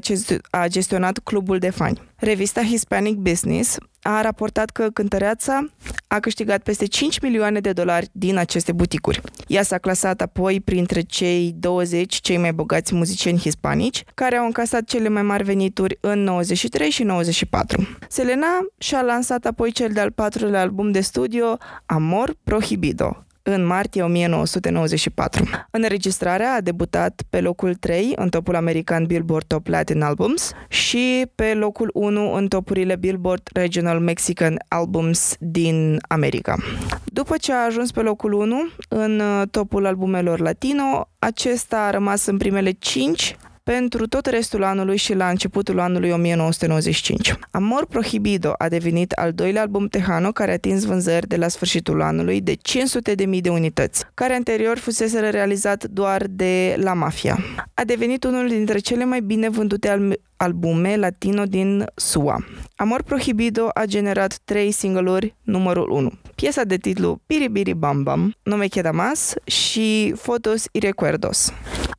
[0.49, 2.01] a gestionat clubul de fani.
[2.15, 5.65] Revista Hispanic Business a raportat că cântăreața
[6.07, 9.21] a câștigat peste 5 milioane de dolari din aceste buticuri.
[9.47, 14.83] Ea s-a clasat apoi printre cei 20 cei mai bogați muzicieni hispanici, care au încasat
[14.83, 17.87] cele mai mari venituri în 93 și 94.
[18.07, 18.47] Selena
[18.77, 25.49] și-a lansat apoi cel de-al patrulea album de studio, Amor Prohibido, în martie 1994.
[25.71, 31.53] Înregistrarea a debutat pe locul 3 în topul american Billboard Top Latin Albums și pe
[31.53, 36.57] locul 1 în topurile Billboard Regional Mexican Albums din America.
[37.05, 39.21] După ce a ajuns pe locul 1 în
[39.51, 45.29] topul albumelor latino, acesta a rămas în primele 5 pentru tot restul anului și la
[45.29, 47.35] începutul anului 1995.
[47.51, 52.01] Amor Prohibido a devenit al doilea album Tejano care a atins vânzări de la sfârșitul
[52.01, 57.39] anului de 500.000 de unități, care anterior fusese realizat doar de La Mafia.
[57.73, 62.45] A devenit unul dintre cele mai bine vândute al albume latino din SUA.
[62.75, 66.11] Amor Prohibido a generat trei single-uri numărul 1.
[66.35, 71.53] Piesa de titlu Biri Bam Bam, No Me Queda Más și Fotos y Recuerdos.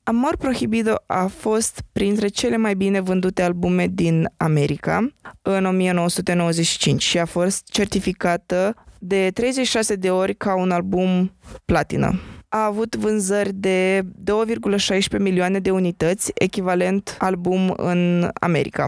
[0.07, 5.09] Amor Prohibido a fost printre cele mai bine vândute albume din America
[5.43, 11.33] în 1995 și a fost certificată de 36 de ori ca un album
[11.65, 12.21] platină
[12.55, 18.87] a avut vânzări de 2,16 milioane de unități, echivalent album în America.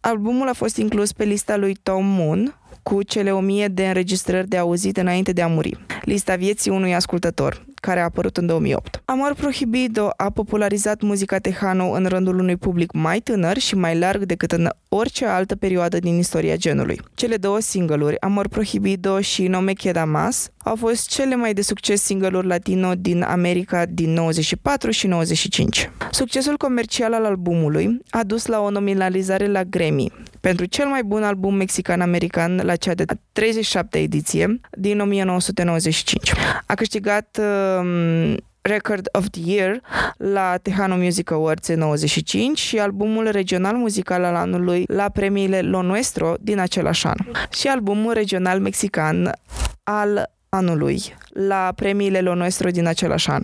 [0.00, 4.48] Albumul a fost inclus pe lista lui Tom Moon, cu cele o mie de înregistrări
[4.48, 5.78] de auzit înainte de a muri.
[6.02, 9.02] Lista vieții unui ascultător, care a apărut în 2008.
[9.04, 14.24] Amor Prohibido a popularizat muzica tejano în rândul unui public mai tânăr și mai larg
[14.24, 17.00] decât în orice altă perioadă din istoria genului.
[17.14, 21.62] Cele două single-uri, Amor Prohibido și No Me Queda Más, au fost cele mai de
[21.62, 25.90] succes single-uri latino din America din 94 și 95.
[26.10, 30.12] Succesul comercial al albumului a dus la o nominalizare la Grammy
[30.44, 36.32] pentru cel mai bun album mexican-american la cea de 37 ediție din 1995.
[36.66, 39.80] A câștigat uh, Record of the Year
[40.16, 45.82] la Tejano Music Awards în 95 și albumul regional muzical al anului la premiile Lo
[45.82, 47.16] Nuestro din același an
[47.50, 49.32] și albumul regional mexican
[49.82, 53.42] al anului la premiile Lo Nuestro din același an.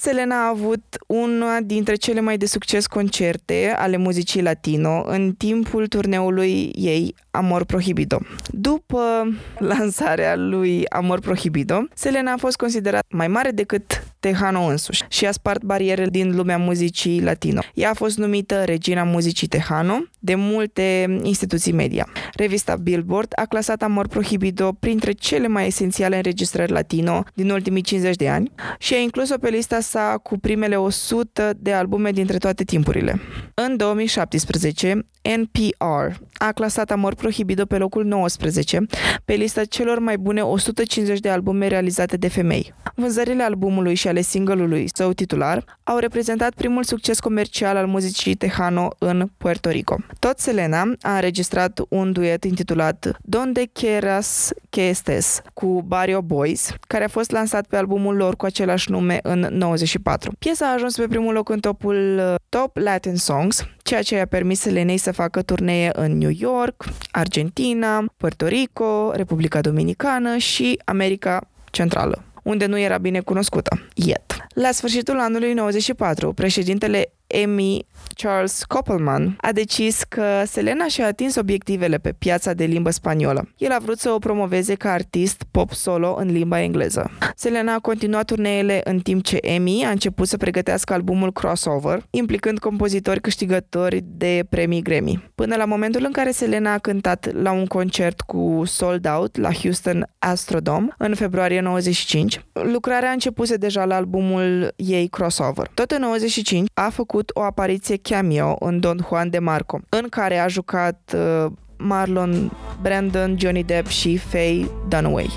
[0.00, 5.86] Selena a avut una dintre cele mai de succes concerte ale muzicii latino în timpul
[5.86, 8.18] turneului ei Amor Prohibido.
[8.46, 9.28] După
[9.58, 15.30] lansarea lui Amor Prohibido, Selena a fost considerat mai mare decât Tejano însuși și a
[15.30, 17.60] spart barierele din lumea muzicii latino.
[17.74, 22.08] Ea a fost numită Regina Muzicii Tejano de multe instituții media.
[22.34, 28.16] Revista Billboard a clasat Amor Prohibido printre cele mai esențiale înregistrări latino din ultimii 50
[28.16, 32.64] de ani și a inclus-o pe lista sa cu primele 100 de albume dintre toate
[32.64, 33.20] timpurile.
[33.54, 35.06] În 2017,
[35.36, 38.86] NPR a clasat Amor Prohibido pe locul 19
[39.24, 42.74] pe lista celor mai bune 150 de albume realizate de femei.
[42.94, 48.88] Vânzările albumului și ale single-ului său titular au reprezentat primul succes comercial al muzicii Tejano
[48.98, 49.96] în Puerto Rico.
[50.18, 57.04] Tot Selena a înregistrat un duet intitulat Donde quieras que estés cu Barrio Boys, care
[57.04, 60.32] a fost lansat pe albumul lor cu același nume în 94.
[60.38, 64.26] Piesa a ajuns pe primul loc în topul uh, Top Latin Songs, ceea ce i-a
[64.26, 71.48] permis Selenei să facă turnee în New York, Argentina, Puerto Rico, Republica Dominicană și America
[71.70, 73.86] Centrală unde nu era bine cunoscută.
[73.94, 74.36] Yet.
[74.54, 77.12] La sfârșitul anului 94, președintele
[77.42, 83.48] Amy Charles Koppelman a decis că Selena și-a atins obiectivele pe piața de limbă spaniolă.
[83.56, 87.10] El a vrut să o promoveze ca artist pop solo în limba engleză.
[87.36, 92.58] Selena a continuat turneele în timp ce Amy a început să pregătească albumul Crossover, implicând
[92.58, 95.30] compozitori câștigători de premii Grammy.
[95.34, 99.52] Până la momentul în care Selena a cântat la un concert cu Sold Out la
[99.52, 105.70] Houston Astrodome în februarie 95, lucrarea a început deja la albumul ei Crossover.
[105.74, 110.38] Tot în 95 a făcut o apariție cameo în Don Juan de Marco, în care
[110.38, 112.52] a jucat uh, Marlon
[112.82, 115.30] Brandon, Johnny Depp și Faye Dunaway.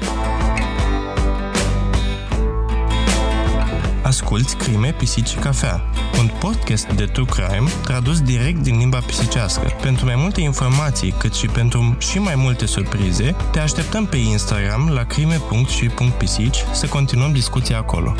[4.03, 5.82] Asculți Crime, Pisici și Cafea,
[6.19, 9.71] un podcast de true crime tradus direct din limba pisicească.
[9.82, 14.89] Pentru mai multe informații, cât și pentru și mai multe surprize, te așteptăm pe Instagram
[14.93, 18.15] la crime.și.pisici să continuăm discuția acolo.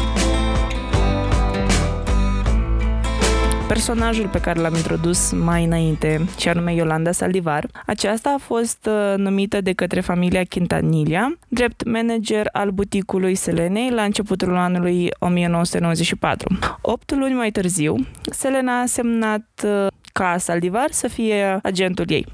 [3.74, 7.68] Personajul pe care l-am introdus mai înainte, și anume Yolanda Saldivar.
[7.86, 14.04] Aceasta a fost uh, numită de către familia Quintanilla, drept manager al buticului Selenei la
[14.04, 16.58] începutul anului 1994.
[16.82, 17.96] Opt luni mai târziu,
[18.32, 22.26] Selena a semnat uh, ca Saldivar să fie agentul ei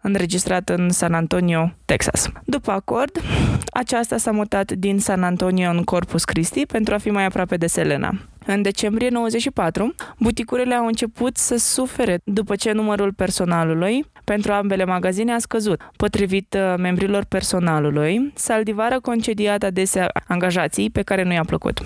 [0.00, 2.28] înregistrat în San Antonio, Texas.
[2.44, 3.20] După acord,
[3.72, 7.66] aceasta s-a mutat din San Antonio în Corpus Christi pentru a fi mai aproape de
[7.66, 8.14] Selena.
[8.46, 15.32] În decembrie 94, buticurile au început să sufere după ce numărul personalului pentru ambele magazine
[15.32, 15.80] a scăzut.
[15.96, 21.80] Potrivit uh, membrilor personalului, Saldivar a concediat adesea angajații pe care nu i-a plăcut.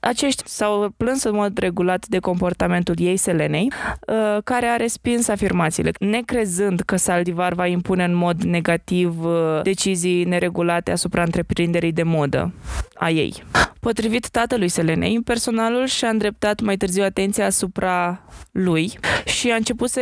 [0.00, 3.72] Uh, acești s-au plâns în mod regulat de comportamentul ei, Selenei,
[4.06, 10.24] uh, care a respins afirmațiile, necrezând că Saldivar va impune în mod negativ uh, decizii
[10.24, 12.52] neregulate asupra întreprinderii de modă
[12.94, 13.42] a ei.
[13.80, 20.00] Potrivit tatălui Selenei, personalul și-a îndreptat mai târziu atenția asupra lui și a început să,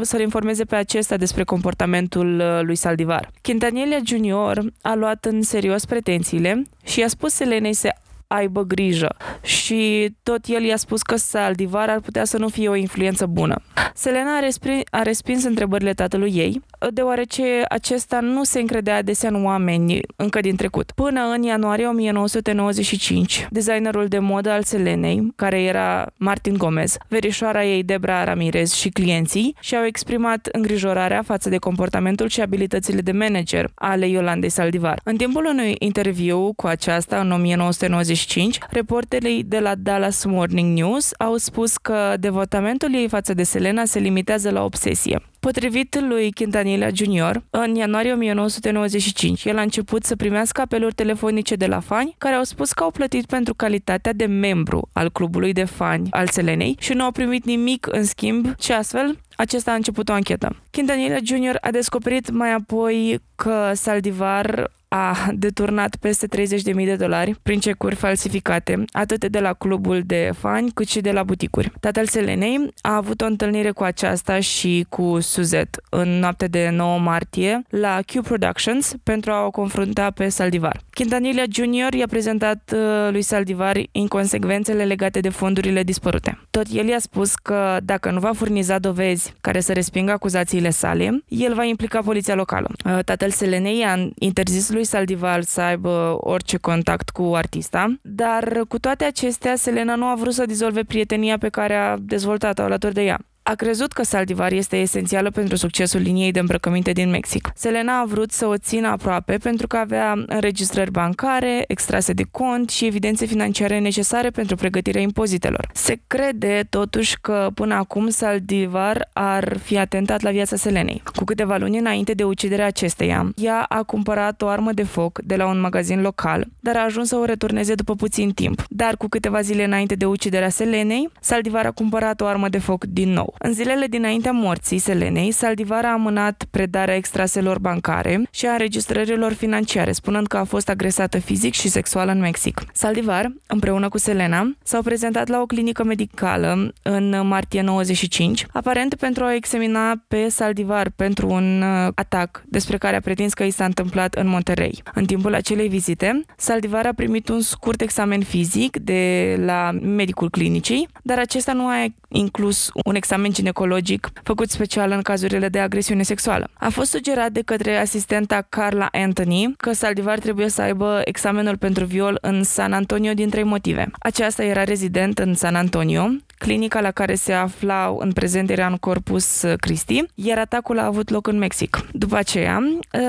[0.00, 3.30] să-l informeze pe acesta despre comportamentul uh, lui Saldivar.
[3.42, 7.94] Quintanilla Junior a luat în serios pretențiile și a spus Selenei să
[8.26, 9.16] aibă grijă.
[9.42, 13.62] Și tot el i-a spus că Saldivar ar putea să nu fie o influență bună.
[13.94, 19.44] Selena a, respins, a respins întrebările tatălui ei, deoarece acesta nu se încredea adesea în
[19.44, 20.90] oameni încă din trecut.
[20.94, 27.82] Până în ianuarie 1995, designerul de modă al Selenei, care era Martin Gomez, verișoara ei
[27.82, 34.08] Debra Ramirez și clienții și-au exprimat îngrijorarea față de comportamentul și abilitățile de manager ale
[34.08, 35.00] Iolandei Saldivar.
[35.04, 41.36] În timpul unui interviu cu aceasta în 1995, reporterii de la Dallas Morning News au
[41.36, 45.20] spus că devotamentul ei față de Selena se limitează la obsesie.
[45.46, 51.66] Potrivit lui Quintanilla Jr., în ianuarie 1995, el a început să primească apeluri telefonice de
[51.66, 55.64] la fani care au spus că au plătit pentru calitatea de membru al clubului de
[55.64, 60.08] fani al Selenei și nu au primit nimic în schimb și astfel acesta a început
[60.08, 60.56] o anchetă.
[60.70, 61.56] Quintanilla Jr.
[61.60, 68.84] a descoperit mai apoi că Saldivar a deturnat peste 30.000 de dolari prin cecuri falsificate,
[68.92, 71.72] atât de la clubul de fani cât și de la buticuri.
[71.80, 76.98] Tatăl Selenei a avut o întâlnire cu aceasta și cu Suzette în noaptea de 9
[76.98, 80.80] martie la Q Productions pentru a o confrunta pe Saldivar.
[80.94, 81.94] Quintanilla Jr.
[81.94, 86.38] i-a prezentat uh, lui Saldivar inconsecvențele legate de fondurile dispărute.
[86.50, 91.24] Tot el i-a spus că dacă nu va furniza dovezi care să respingă acuzațiile sale,
[91.28, 92.68] el va implica poliția locală.
[92.84, 98.78] Uh, tatăl Selenei a interzis lui Saldivar să aibă orice contact cu artista, dar cu
[98.78, 103.02] toate acestea, Selena nu a vrut să dizolve prietenia pe care a dezvoltat-o alături de
[103.02, 107.50] ea a crezut că Saldivar este esențială pentru succesul liniei de îmbrăcăminte din Mexic.
[107.54, 112.70] Selena a vrut să o țină aproape pentru că avea înregistrări bancare, extrase de cont
[112.70, 115.70] și evidențe financiare necesare pentru pregătirea impozitelor.
[115.72, 121.02] Se crede totuși că până acum Saldivar ar fi atentat la viața Selenei.
[121.16, 125.36] Cu câteva luni înainte de uciderea acesteia, ea a cumpărat o armă de foc de
[125.36, 128.62] la un magazin local, dar a ajuns să o returneze după puțin timp.
[128.68, 132.84] Dar cu câteva zile înainte de uciderea Selenei, Saldivar a cumpărat o armă de foc
[132.84, 133.34] din nou.
[133.38, 139.92] În zilele dinaintea morții Selenei, Saldivar a amânat predarea extraselor bancare și a înregistrărilor financiare,
[139.92, 142.62] spunând că a fost agresată fizic și sexual în Mexic.
[142.72, 149.24] Saldivar, împreună cu Selena, s-au prezentat la o clinică medicală în martie 95, aparent pentru
[149.24, 153.64] a examina pe Saldivar pentru un uh, atac despre care a pretins că i s-a
[153.64, 154.82] întâmplat în Monterey.
[154.94, 160.88] În timpul acelei vizite, Saldivar a primit un scurt examen fizic de la medicul clinicii,
[161.02, 161.84] dar acesta nu a
[162.16, 166.48] inclus un examen ginecologic făcut special în cazurile de agresiune sexuală.
[166.54, 171.84] A fost sugerat de către asistenta Carla Anthony că Saldivar trebuie să aibă examenul pentru
[171.84, 173.90] viol în San Antonio din trei motive.
[173.98, 176.08] Aceasta era rezident în San Antonio,
[176.38, 181.10] clinica la care se aflau în prezent era în Corpus Christi, iar atacul a avut
[181.10, 181.86] loc în Mexic.
[181.92, 182.60] După aceea,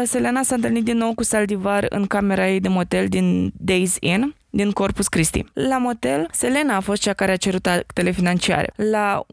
[0.04, 4.36] Selena s-a întâlnit din nou cu Saldivar în camera ei de motel din Days Inn,
[4.58, 5.46] din Corpus Christi.
[5.54, 8.74] La motel, Selena a fost cea care a cerut actele financiare.
[8.76, 9.26] La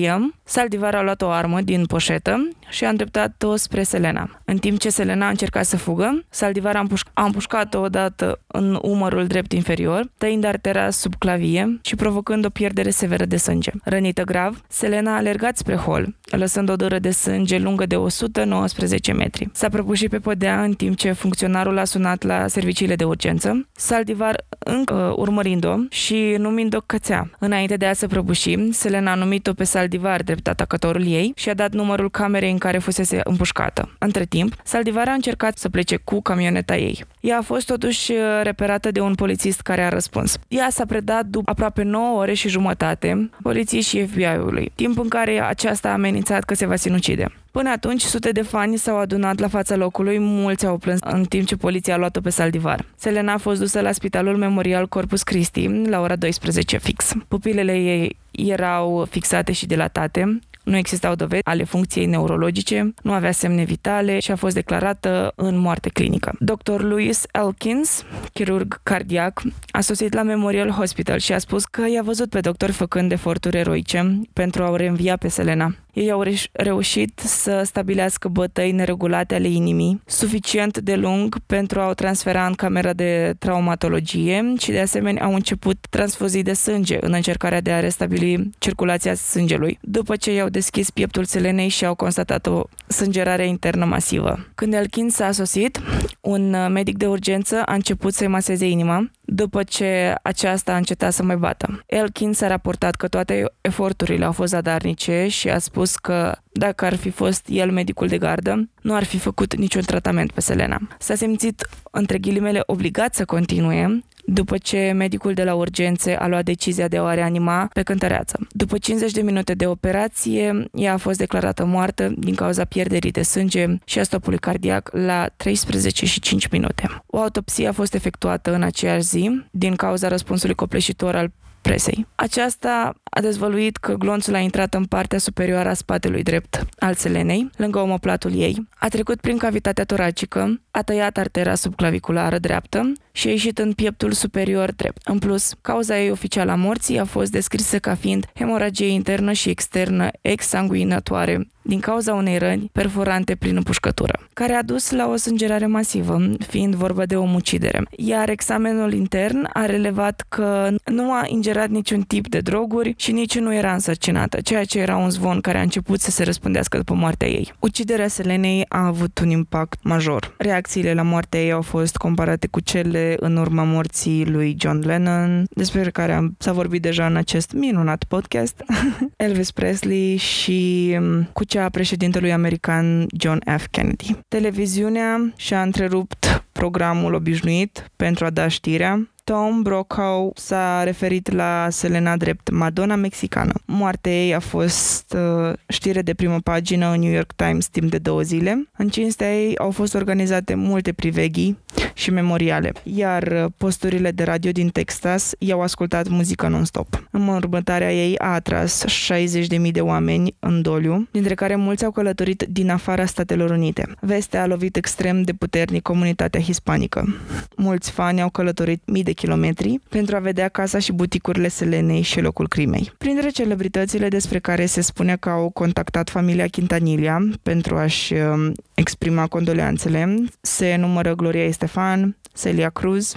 [0.00, 4.40] 11.48 am, Saldivar a luat o armă din poșetă și a îndreptat-o spre Selena.
[4.44, 8.78] În timp ce Selena a încercat să fugă, Saldivar a, împuș- a împușcat-o odată în
[8.82, 13.70] umărul drept inferior, tăind artera sub clavie și provocând o pierdere severă de sânge.
[13.84, 19.12] Rănită grav, Selena a alergat spre hol, lăsând o dără de sânge lungă de 119
[19.12, 19.48] metri.
[19.52, 23.41] S-a prăbușit pe podea în timp ce funcționarul a sunat la serviciile de urgență,
[23.76, 27.30] Saldivar încă uh, urmărind-o și numind-o cățea.
[27.38, 31.54] Înainte de a se prăbuși, Selena a numit-o pe Saldivar drept atacătorul ei și a
[31.54, 33.94] dat numărul camerei în care fusese împușcată.
[33.98, 37.04] Între timp, Saldivar a încercat să plece cu camioneta ei.
[37.20, 40.38] Ea a fost totuși uh, reperată de un polițist care a răspuns.
[40.48, 45.42] Ea s-a predat după aproape 9 ore și jumătate poliției și FBI-ului, timp în care
[45.42, 47.41] aceasta a amenințat că se va sinucide.
[47.52, 51.46] Până atunci, sute de fani s-au adunat la fața locului, mulți au plâns în timp
[51.46, 52.84] ce poliția a luat-o pe Saldivar.
[52.96, 57.12] Selena a fost dusă la Spitalul Memorial Corpus Christi la ora 12 fix.
[57.28, 63.62] Pupilele ei erau fixate și dilatate, nu existau dovezi ale funcției neurologice, nu avea semne
[63.62, 66.32] vitale și a fost declarată în moarte clinică.
[66.38, 66.80] Dr.
[66.82, 72.30] Louis Elkins, chirurg cardiac, a sosit la Memorial Hospital și a spus că i-a văzut
[72.30, 75.74] pe doctor făcând eforturi eroice pentru a o reînvia pe Selena.
[75.92, 81.94] Ei au reușit să stabilească bătăi neregulate ale inimii, suficient de lung pentru a o
[81.94, 87.60] transfera în camera de traumatologie și de asemenea au început transfuzii de sânge în încercarea
[87.60, 89.78] de a restabili circulația sângelui.
[89.80, 94.46] După ce i-au deschis pieptul Selenei și au constatat o sângerare internă masivă.
[94.54, 95.80] Când Elkin s-a sosit,
[96.20, 101.22] un medic de urgență a început să-i maseze inima, după ce aceasta a încetat să
[101.22, 101.82] mai bată.
[101.86, 106.94] Elkin s-a raportat că toate eforturile au fost zadarnice și a spus că dacă ar
[106.94, 110.78] fi fost el medicul de gardă, nu ar fi făcut niciun tratament pe Selena.
[110.98, 116.44] S-a simțit, între ghilimele, obligat să continue, după ce medicul de la urgențe a luat
[116.44, 118.46] decizia de a o reanima pe cântăreață.
[118.50, 123.22] După 50 de minute de operație, ea a fost declarată moartă din cauza pierderii de
[123.22, 127.02] sânge și a stopului cardiac la 13 și 5 minute.
[127.06, 131.30] O autopsie a fost efectuată în aceeași zi din cauza răspunsului copleșitor al
[131.62, 132.06] presei.
[132.14, 137.50] Aceasta a dezvăluit că glonțul a intrat în partea superioară a spatelui drept al selenei,
[137.56, 143.30] lângă omoplatul ei, a trecut prin cavitatea toracică, a tăiat artera subclaviculară dreaptă și a
[143.30, 145.06] ieșit în pieptul superior drept.
[145.06, 149.48] În plus, cauza ei oficială a morții a fost descrisă ca fiind hemoragie internă și
[149.48, 155.66] externă exsanguinatoare din cauza unei răni perforante prin împușcătură, care a dus la o sângerare
[155.66, 157.82] masivă, fiind vorba de o mucidere.
[157.90, 163.38] Iar examenul intern a relevat că nu a ingerat niciun tip de droguri și nici
[163.38, 166.94] nu era însărcinată, ceea ce era un zvon care a început să se răspândească după
[166.94, 167.52] moartea ei.
[167.58, 170.34] Uciderea Selenei a avut un impact major.
[170.38, 175.44] Reacțiile la moartea ei au fost comparate cu cele în urma morții lui John Lennon,
[175.50, 178.64] despre care am, s-a vorbit deja în acest minunat podcast,
[179.16, 183.66] Elvis Presley și mm, cu cea a președintelui american John F.
[183.70, 184.16] Kennedy.
[184.28, 192.16] Televiziunea și-a întrerupt programul obișnuit pentru a da știrea Tom Brokaw s-a referit la Selena
[192.16, 193.52] drept Madonna mexicană.
[193.64, 197.98] Moartea ei a fost uh, știre de primă pagină în New York Times timp de
[197.98, 198.68] două zile.
[198.76, 201.58] În cinstea ei au fost organizate multe priveghii
[201.94, 207.02] și memoriale, iar uh, posturile de radio din Texas i-au ascultat muzică non-stop.
[207.10, 212.70] Înmormântarea ei a atras 60.000 de oameni în doliu, dintre care mulți au călătorit din
[212.70, 213.86] afara Statelor Unite.
[214.00, 217.16] Vestea a lovit extrem de puternic comunitatea hispanică.
[217.56, 222.02] Mulți fani au călătorit mii de de kilometri pentru a vedea casa și buticurile Selenei
[222.02, 222.92] și locul crimei.
[222.98, 229.26] Printre celebritățile despre care se spune că au contactat familia Quintanilla pentru a-și um, exprima
[229.26, 233.14] condoleanțele se numără Gloria Estefan, Celia Cruz,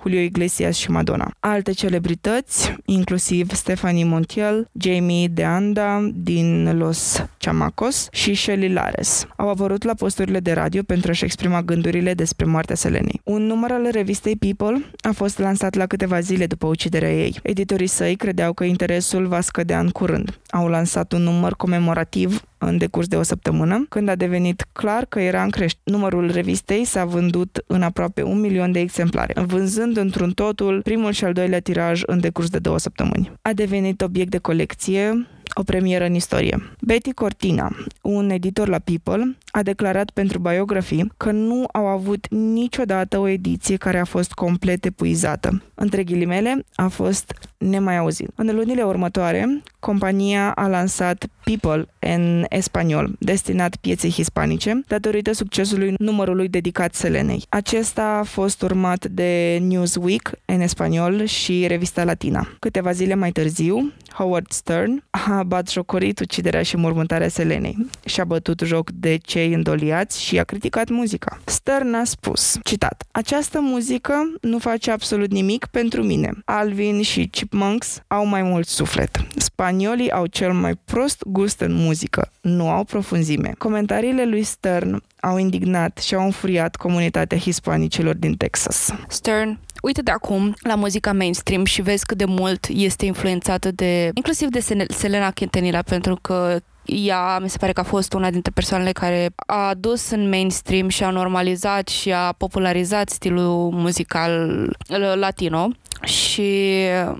[0.00, 1.30] Julio Iglesias și Madonna.
[1.40, 9.48] Alte celebrități, inclusiv Stephanie Montiel, Jamie De Anda din Los Chamacos și Shelly Lares, au
[9.48, 13.20] apărut la posturile de radio pentru a-și exprima gândurile despre moartea Selenei.
[13.24, 17.38] Un număr al revistei People a fost lansat la câteva zile după uciderea ei.
[17.42, 20.38] Editorii săi credeau că interesul va scădea în curând.
[20.50, 25.20] Au lansat un număr comemorativ în decurs de o săptămână, când a devenit clar că
[25.20, 25.82] era în creștere.
[25.84, 31.24] Numărul revistei s-a vândut în aproape un milion de exemplare, vânzând într-un totul primul și
[31.24, 33.32] al doilea tiraj în decurs de două săptămâni.
[33.42, 36.72] A devenit obiect de colecție, o premieră în istorie.
[36.80, 43.18] Betty Cortina, un editor la People, a declarat pentru Biography că nu au avut niciodată
[43.18, 45.62] o ediție care a fost complet epuizată.
[45.74, 48.30] Între ghilimele, a fost nemai auzit.
[48.34, 56.48] În lunile următoare, compania a lansat People în spaniol, destinat pieței hispanice, datorită succesului numărului
[56.48, 57.44] dedicat Selenei.
[57.48, 62.48] Acesta a fost urmat de Newsweek în spaniol și revista Latina.
[62.58, 68.60] Câteva zile mai târziu, Howard Stern a batjocorit uciderea și mormântarea Selenei și a bătut
[68.60, 71.38] joc de cei îndoliați și a criticat muzica.
[71.44, 76.32] Stern a spus, citat, Această muzică nu face absolut nimic pentru mine.
[76.44, 79.26] Alvin și Chipmunks au mai mult suflet.
[79.36, 83.54] Spaniolii au cel mai prost gust în muzică, nu au profunzime.
[83.58, 88.94] Comentariile lui Stern au indignat și au înfuriat comunitatea hispanicilor din Texas.
[89.08, 94.10] Stern, uite de acum la muzica mainstream și vezi cât de mult este influențată de,
[94.14, 98.50] inclusiv de Selena Quintanilla, pentru că ea mi se pare că a fost una dintre
[98.54, 105.12] persoanele care a adus în mainstream și a normalizat și a popularizat stilul muzical uh,
[105.14, 105.68] latino
[106.04, 106.74] și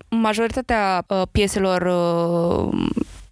[0.09, 2.89] majoritatea uh, pieselor uh,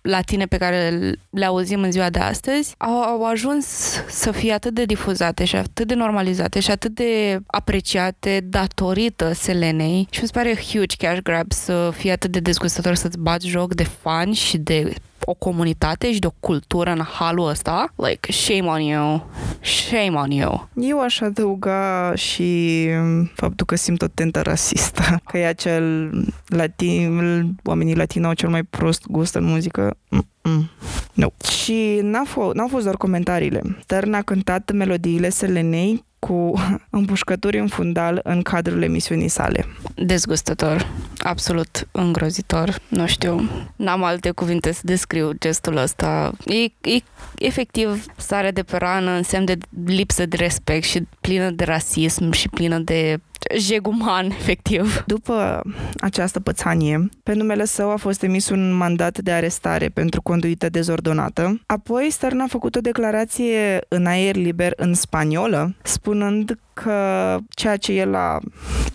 [0.07, 3.67] latine pe care le auzim în ziua de astăzi au, au ajuns
[4.09, 10.07] să fie atât de difuzate și atât de normalizate și atât de apreciate datorită Selenei
[10.11, 13.75] și mi se pare huge cash grab să fie atât de dezgustător să-ți bați joc
[13.75, 14.95] de fani și de
[15.25, 19.27] o comunitate și de o cultură în halul ăsta, like, shame on you,
[19.61, 20.69] shame on you.
[20.75, 22.89] Eu aș adăuga și
[23.35, 26.11] faptul că simt o tentă rasistă, că e acel
[26.47, 27.21] latin,
[27.65, 29.97] oamenii latini au cel mai prost gust în muzică.
[30.43, 30.71] Mm.
[31.13, 31.29] No.
[31.51, 33.63] Și n-a f- n-au fost doar comentariile.
[33.81, 36.53] Stern a cântat melodiile Selenei cu
[36.91, 39.67] împușcături în fundal în cadrul emisiunii sale.
[39.95, 40.87] Dezgustător,
[41.19, 46.33] absolut îngrozitor, nu știu, n-am alte cuvinte să descriu gestul ăsta.
[46.45, 47.03] E, e
[47.39, 52.31] efectiv sare de pe rană în semn de lipsă de respect și plină de rasism
[52.31, 53.21] și plină de
[53.59, 55.05] jeguman, efectiv.
[55.07, 55.63] După
[56.01, 61.61] această pățanie, pe numele său a fost emis un mandat de arestare pentru conduită dezordonată.
[61.67, 67.93] Apoi, Stern a făcut o declarație în aer liber în spaniolă, spunând că ceea ce
[67.93, 68.39] el a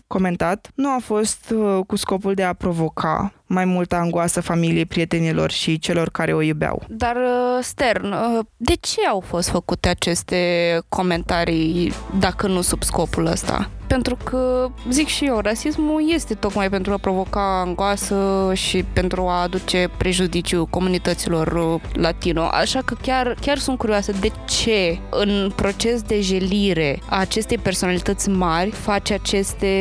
[0.08, 5.52] comentat nu a fost uh, cu scopul de a provoca mai multă angoasă familiei, prietenilor
[5.52, 6.84] și celor care o iubeau.
[6.88, 13.26] Dar, uh, Stern, uh, de ce au fost făcute aceste comentarii dacă nu sub scopul
[13.26, 13.70] ăsta?
[13.92, 19.42] pentru că, zic și eu, rasismul este tocmai pentru a provoca angoasă și pentru a
[19.42, 22.42] aduce prejudiciu comunităților latino.
[22.42, 28.30] Așa că chiar, chiar sunt curioasă de ce în proces de jelire a acestei personalități
[28.30, 29.74] mari face aceste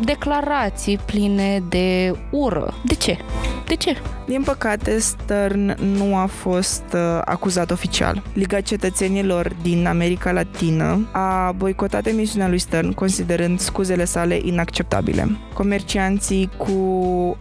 [0.00, 2.74] declarații pline de ură.
[2.84, 3.18] De ce?
[3.66, 3.96] De ce?
[4.26, 8.22] Din păcate, Stern nu a fost uh, acuzat oficial.
[8.32, 15.38] Liga Cetățenilor din America Latină a boicotat emisiunea lui Stern, considerând scuzele sale inacceptabile.
[15.54, 16.72] Comercianții cu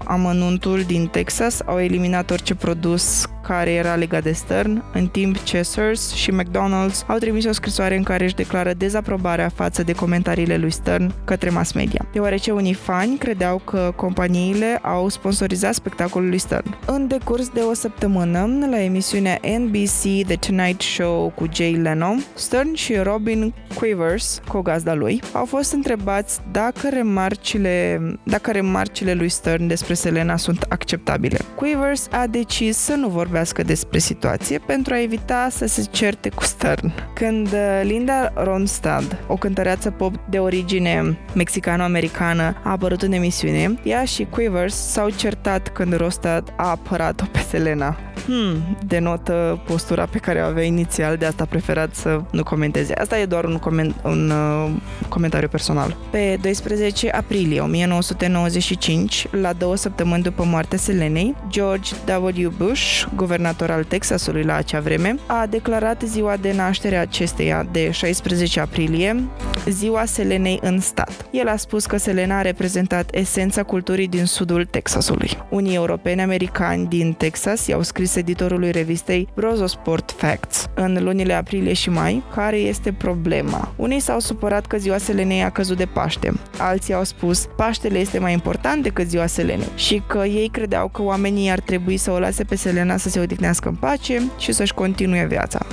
[0.05, 5.61] amănuntul din Texas au eliminat orice produs care era legat de Stern, în timp ce
[5.61, 10.57] Sears și McDonald's au trimis o scrisoare în care își declară dezaprobarea față de comentariile
[10.57, 16.37] lui Stern către mass media, deoarece unii fani credeau că companiile au sponsorizat spectacolul lui
[16.37, 16.77] Stern.
[16.85, 22.73] În decurs de o săptămână, la emisiunea NBC The Tonight Show cu Jay Leno, Stern
[22.73, 29.67] și Robin Quivers, cu gazda lui, au fost întrebați dacă remarcile, dacă remarcile lui Stern
[29.67, 31.37] despre Selena sunt acceptabile.
[31.55, 36.29] Quivers a decis să nu vorbească vorbească despre situație pentru a evita să se certe
[36.29, 36.91] cu Stern.
[37.13, 44.05] Când uh, Linda Ronstadt, o cântăreață pop de origine mexicano-americană, a apărut în emisiune, ea
[44.05, 47.97] și Quivers s-au certat când Ronstadt a apărat-o pe Selena.
[48.29, 52.93] Hmm, denotă postura pe care o avea inițial, de asta a preferat să nu comenteze.
[52.93, 54.71] Asta e doar un, coment, un uh,
[55.07, 55.95] comentariu personal.
[56.11, 62.49] Pe 12 aprilie 1995, la două săptămâni după moartea Selenei, George W.
[62.57, 67.91] Bush, guvernator al Texasului la acea vreme, a declarat ziua de naștere a acesteia de
[67.91, 69.23] 16 aprilie,
[69.69, 71.25] ziua Selenei în stat.
[71.31, 75.29] El a spus că Selena a reprezentat esența culturii din sudul Texasului.
[75.49, 81.73] Unii europeni americani din Texas i-au scris editorului revistei Brozo Sport Facts în lunile aprilie
[81.73, 83.73] și mai, care este problema.
[83.75, 86.33] Unii s-au supărat că ziua Selenei a căzut de Paște.
[86.57, 91.01] Alții au spus Paștele este mai important decât ziua Selenei și că ei credeau că
[91.01, 94.73] oamenii ar trebui să o lase pe Selena să se odihnească în pace și să-și
[94.73, 95.65] continue viața.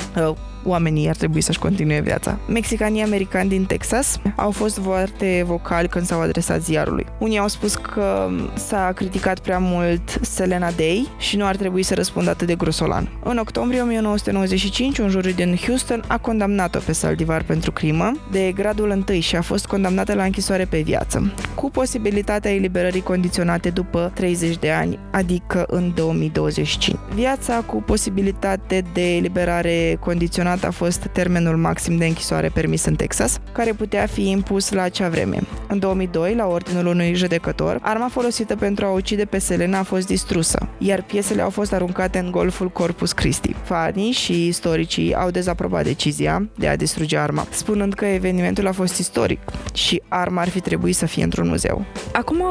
[0.66, 2.38] Oamenii ar trebui să-și continue viața.
[2.48, 7.06] Mexicanii americani din Texas au fost foarte vocali când s-au adresat ziarului.
[7.18, 11.94] Unii au spus că s-a criticat prea mult Selena Day și nu ar trebui să
[11.94, 13.08] răspundă atât de grosolan.
[13.24, 18.90] În octombrie 1995, un juriu din Houston a condamnat-o pe Saldivar pentru crimă de gradul
[18.90, 24.56] întâi și a fost condamnată la închisoare pe viață, cu posibilitatea eliberării condiționate după 30
[24.58, 26.96] de ani, adică în 2025.
[27.14, 33.38] Viața cu posibilitate de eliberare condiționată a fost termenul maxim de închisoare permis în Texas,
[33.52, 35.38] care putea fi impus la acea vreme.
[35.68, 40.06] În 2002, la ordinul unui judecător, arma folosită pentru a ucide pe Selena a fost
[40.06, 43.54] distrusă, iar piesele au fost aruncate în golful Corpus Christi.
[43.64, 48.98] Fanii și istoricii au dezaprobat decizia de a distruge arma, spunând că evenimentul a fost
[48.98, 49.40] istoric
[49.74, 51.84] și arma ar fi trebuit să fie într-un muzeu.
[52.12, 52.42] Acum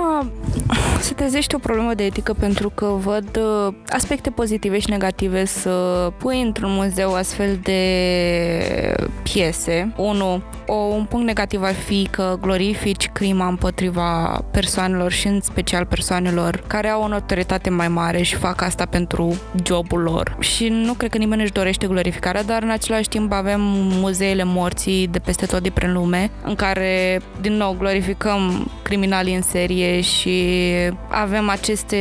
[1.00, 5.72] se trezește o problemă de etică pentru că văd uh, aspecte pozitive și negative să
[6.18, 7.95] pui într-un muzeu astfel de
[9.24, 9.94] piese.
[9.96, 15.86] Unu, o, un punct negativ ar fi că glorifici crima împotriva persoanelor și în special
[15.86, 20.36] persoanelor care au o notoritate mai mare și fac asta pentru jobul lor.
[20.40, 23.62] Și nu cred că nimeni își dorește glorificarea, dar în același timp avem
[24.02, 29.42] muzeele morții de peste tot de prin lume, în care, din nou, glorificăm criminalii în
[29.42, 30.54] serie și
[31.08, 31.98] avem aceste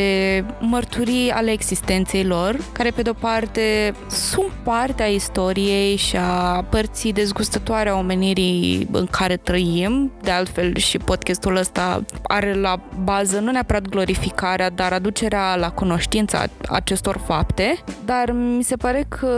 [0.61, 7.13] mărturii ale existenței lor, care pe de-o parte sunt parte a istoriei și a părții
[7.13, 10.13] dezgustătoare a omenirii în care trăim.
[10.23, 16.45] De altfel și podcastul ăsta are la bază nu neapărat glorificarea, dar aducerea la cunoștința
[16.69, 17.79] acestor fapte.
[18.05, 19.29] Dar mi se pare că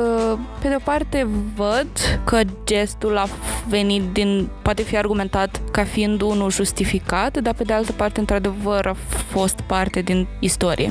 [0.61, 1.89] pe de-o parte văd
[2.25, 3.27] că gestul a
[3.69, 8.87] venit din, poate fi argumentat ca fiind unul justificat, dar pe de altă parte într-adevăr
[8.87, 8.97] a
[9.29, 10.91] fost parte din istorie.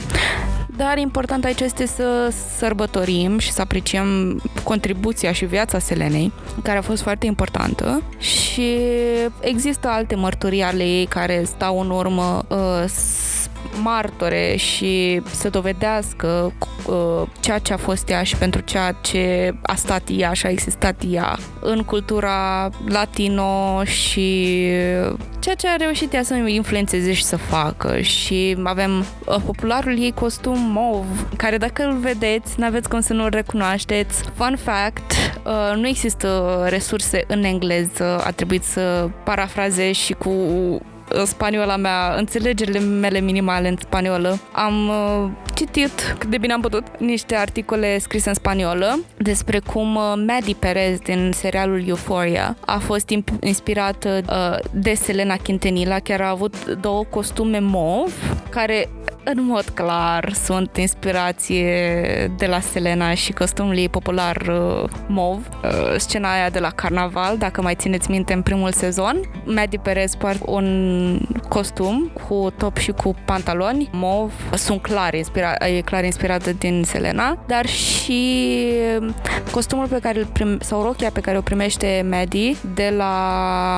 [0.77, 6.31] Dar important aici este să sărbătorim și să apreciem contribuția și viața Selenei,
[6.63, 8.01] care a fost foarte importantă.
[8.17, 8.77] Și
[9.39, 12.83] există alte mărturii ale ei care stau în urmă uh,
[13.83, 16.53] martore și să dovedească
[16.85, 20.49] uh, ceea ce a fost ea și pentru ceea ce a stat ea și a
[20.49, 24.69] existat ea în cultura latino și
[25.45, 30.11] ceea ce a reușit ea să influențeze și să facă și avem uh, popularul ei
[30.11, 31.05] costum mov,
[31.37, 34.23] care dacă îl vedeți, n-aveți cum să nu-l recunoașteți.
[34.35, 35.11] Fun fact,
[35.45, 40.31] uh, nu există resurse în engleză, a trebuit să parafrazez și cu
[41.25, 44.39] spaniola mea, înțelegerile mele minimale în spaniolă.
[44.51, 49.95] Am uh, citit cât de bine am putut niște articole scrise în spaniolă despre cum
[49.95, 53.09] uh, Maddie Perez din serialul Euphoria a fost
[53.39, 58.13] inspirată uh, de Selena Quintanilla, chiar a avut două costume mov
[58.49, 58.89] care
[59.25, 61.71] în mod clar sunt inspirație
[62.37, 67.37] de la Selena și costumul ei popular uh, mov, uh, scena aia de la carnaval,
[67.37, 69.19] dacă mai țineți minte în primul sezon.
[69.45, 71.19] Maddie Perez poartă un
[71.49, 77.43] costum cu top și cu pantaloni mov, sunt clar, inspira- e clar inspirată din Selena,
[77.47, 78.53] dar și
[79.51, 83.13] costumul pe care îl prim- sau rochia pe care o primește Maddie de la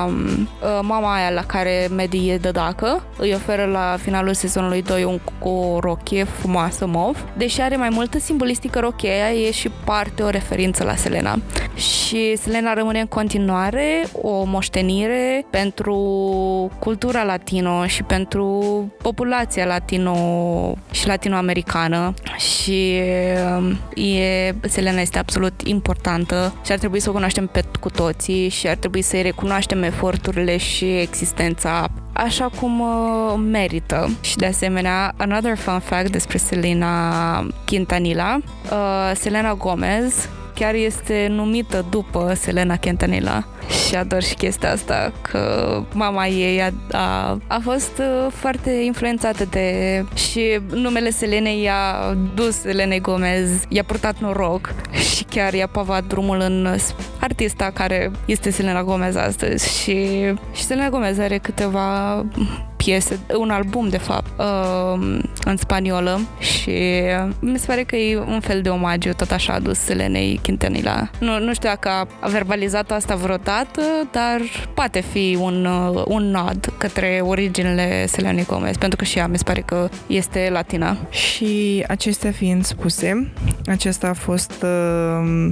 [0.09, 5.19] uh, mama aia la care Maddie e dădacă, îi oferă la finalul sezonului 2 un
[5.39, 7.25] cu o rochie frumoasă mov.
[7.37, 11.39] Deși are mai multă simbolistică rocheia, e și parte o referință la Selena.
[11.75, 15.97] Și Selena rămâne în continuare o moștenire pentru
[16.79, 18.63] cultura latino și pentru
[19.01, 20.15] populația latino
[20.91, 22.99] și latinoamericană și
[23.57, 28.49] um, e, Selena este absolut importantă și ar trebui să o cunoaștem pe cu toții
[28.49, 31.87] și ar trebui să-i recunoaștem eforturile și existența
[32.17, 34.09] așa cum uh, merită.
[34.21, 38.39] Și de asemenea, another fun fact despre Selena Quintanilla,
[38.71, 40.29] uh, Selena Gomez
[40.59, 43.47] chiar este numită după Selena Quintanilla
[43.87, 49.45] și ador și chestia asta că mama ei a, a, a fost uh, foarte influențată
[49.45, 56.03] de și numele Selenei i-a dus Selenei Gomez, i-a purtat noroc și chiar i-a pavat
[56.03, 56.75] drumul în
[57.19, 60.07] artista care este Selena Gomez astăzi și,
[60.53, 62.25] și Selena Gomez are câteva
[62.87, 66.79] piese, un album de fapt, uh, în spaniolă și
[67.39, 71.09] mi se pare că e un fel de omagiu tot așa adus Selenei Quintanilla.
[71.19, 71.89] Nu, nu știu dacă
[72.19, 73.81] a verbalizat asta vreodată,
[74.11, 74.41] dar
[74.73, 79.37] poate fi un, uh, un nod către originele Selenei Gomez, pentru că și ea mi
[79.37, 80.97] se pare că este latina.
[81.09, 83.31] Și acestea fiind spuse,
[83.65, 85.49] acesta a fost uh,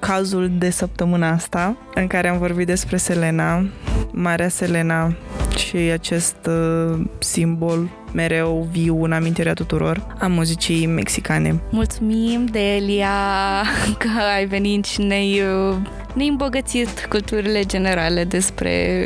[0.00, 3.64] cazul de săptămâna asta în care am vorbit despre Selena,
[4.10, 5.14] Marea Selena
[5.56, 6.77] și acest uh,
[7.20, 11.60] simbol mereu viu în amintirea tuturor a muzicii mexicane.
[11.70, 13.08] Mulțumim, Delia,
[13.98, 15.76] că ai venit și ne-ai, uh,
[16.14, 19.04] ne-ai îmbogățit culturile generale despre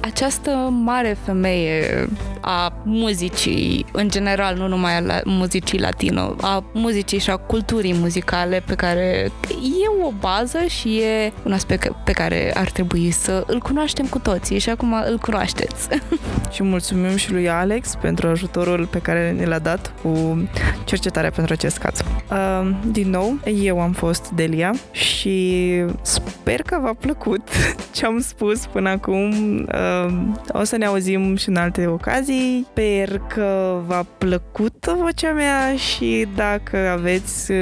[0.00, 2.08] această mare femeie
[2.40, 8.62] a muzicii, în general, nu numai a muzicii latino, a muzicii și a culturii muzicale
[8.66, 9.30] pe care
[9.60, 14.18] e o bază și e un aspect pe care ar trebui să îl cunoaștem cu
[14.18, 15.88] toții și acum îl cunoașteți.
[16.54, 20.42] și mulțumim și lui Alex pentru ajutorul pe care ne l-a dat cu
[20.84, 22.02] cercetarea pentru acest caz.
[22.30, 25.68] Uh, din nou, eu am fost Delia și
[26.02, 27.48] sper că v-a plăcut
[27.94, 29.30] ce am spus până acum.
[29.72, 30.14] Uh,
[30.48, 32.66] o să ne auzim și în alte ocazii.
[32.70, 37.52] Sper că v-a plăcut vocea mea și dacă aveți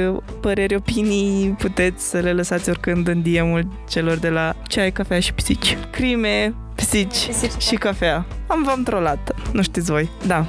[0.41, 5.33] păreri, opinii, puteți să le lăsați oricând în DM-ul celor de la Ceai, Cafea și
[5.33, 5.77] Pisici.
[5.91, 8.25] Crime, pisici, pisici și cafea.
[8.53, 10.09] Am v-am trolat, nu știți voi.
[10.27, 10.45] Da.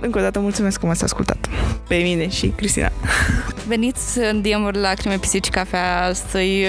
[0.00, 1.48] Încă o dată mulțumesc că m-ați ascultat.
[1.88, 2.90] Pe mine și Cristina.
[3.66, 6.64] Veniți în DM-uri la Crime Pisici Cafea să-i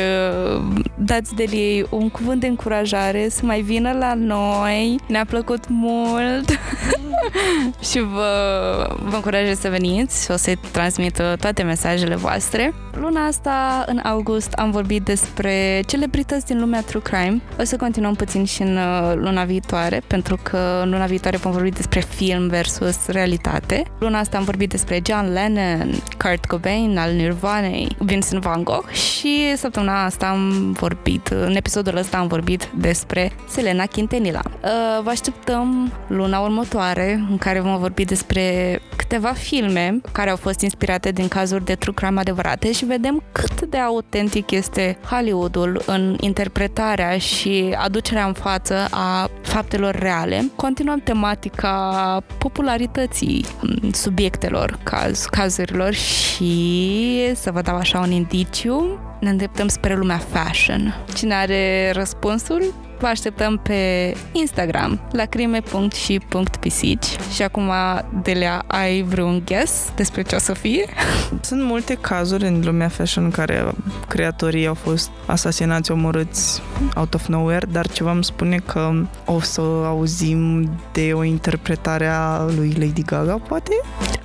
[0.56, 0.64] uh,
[0.98, 5.00] dați de ei un cuvânt de încurajare, să mai vină la noi.
[5.08, 6.50] Ne-a plăcut mult.
[7.90, 12.74] și vă, vă încurajez să veniți, o să-i transmit toate mesajele voastre.
[12.94, 17.42] Luna asta, în august, am vorbit despre celebrități din lumea True Crime.
[17.60, 21.52] O să continuăm puțin și în uh, luna viitoare, pentru că în luna viitoare vom
[21.52, 23.84] vorbi despre film versus realitate.
[24.00, 29.56] Luna asta am vorbit despre John Lennon, Kurt Cobain al Nirvanei, Vincent Van Gogh și
[29.56, 34.42] săptămâna asta am vorbit, în episodul ăsta am vorbit despre Selena Quintanilla.
[34.46, 40.62] Uh, vă așteptăm luna următoare în care vom vorbi despre câteva filme care au fost
[40.62, 46.18] inspirate din cazuri de true crime adevărate și vedem cât de autentic este Hollywoodul în
[46.20, 50.41] interpretarea și aducerea în față a faptelor reale.
[50.56, 53.46] Continuăm tematica popularității
[53.92, 60.96] subiectelor, caz, cazurilor și să vă dau așa un indiciu, ne îndreptăm spre lumea fashion.
[61.14, 67.72] Cine are răspunsul, vă așteptăm pe Instagram la crime.și.pisici și acum,
[68.24, 70.86] Delea, ai vreun guess despre ce o să fie?
[71.42, 73.72] Sunt multe cazuri în lumea fashion în care
[74.08, 76.62] creatorii au fost asasinați, omorâți
[76.96, 78.92] out of nowhere, dar ceva îmi spune că
[79.26, 83.72] o să auzim de o interpretare a lui Lady Gaga, poate?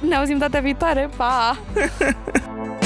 [0.09, 1.57] Ne auzim data viitoare, pa!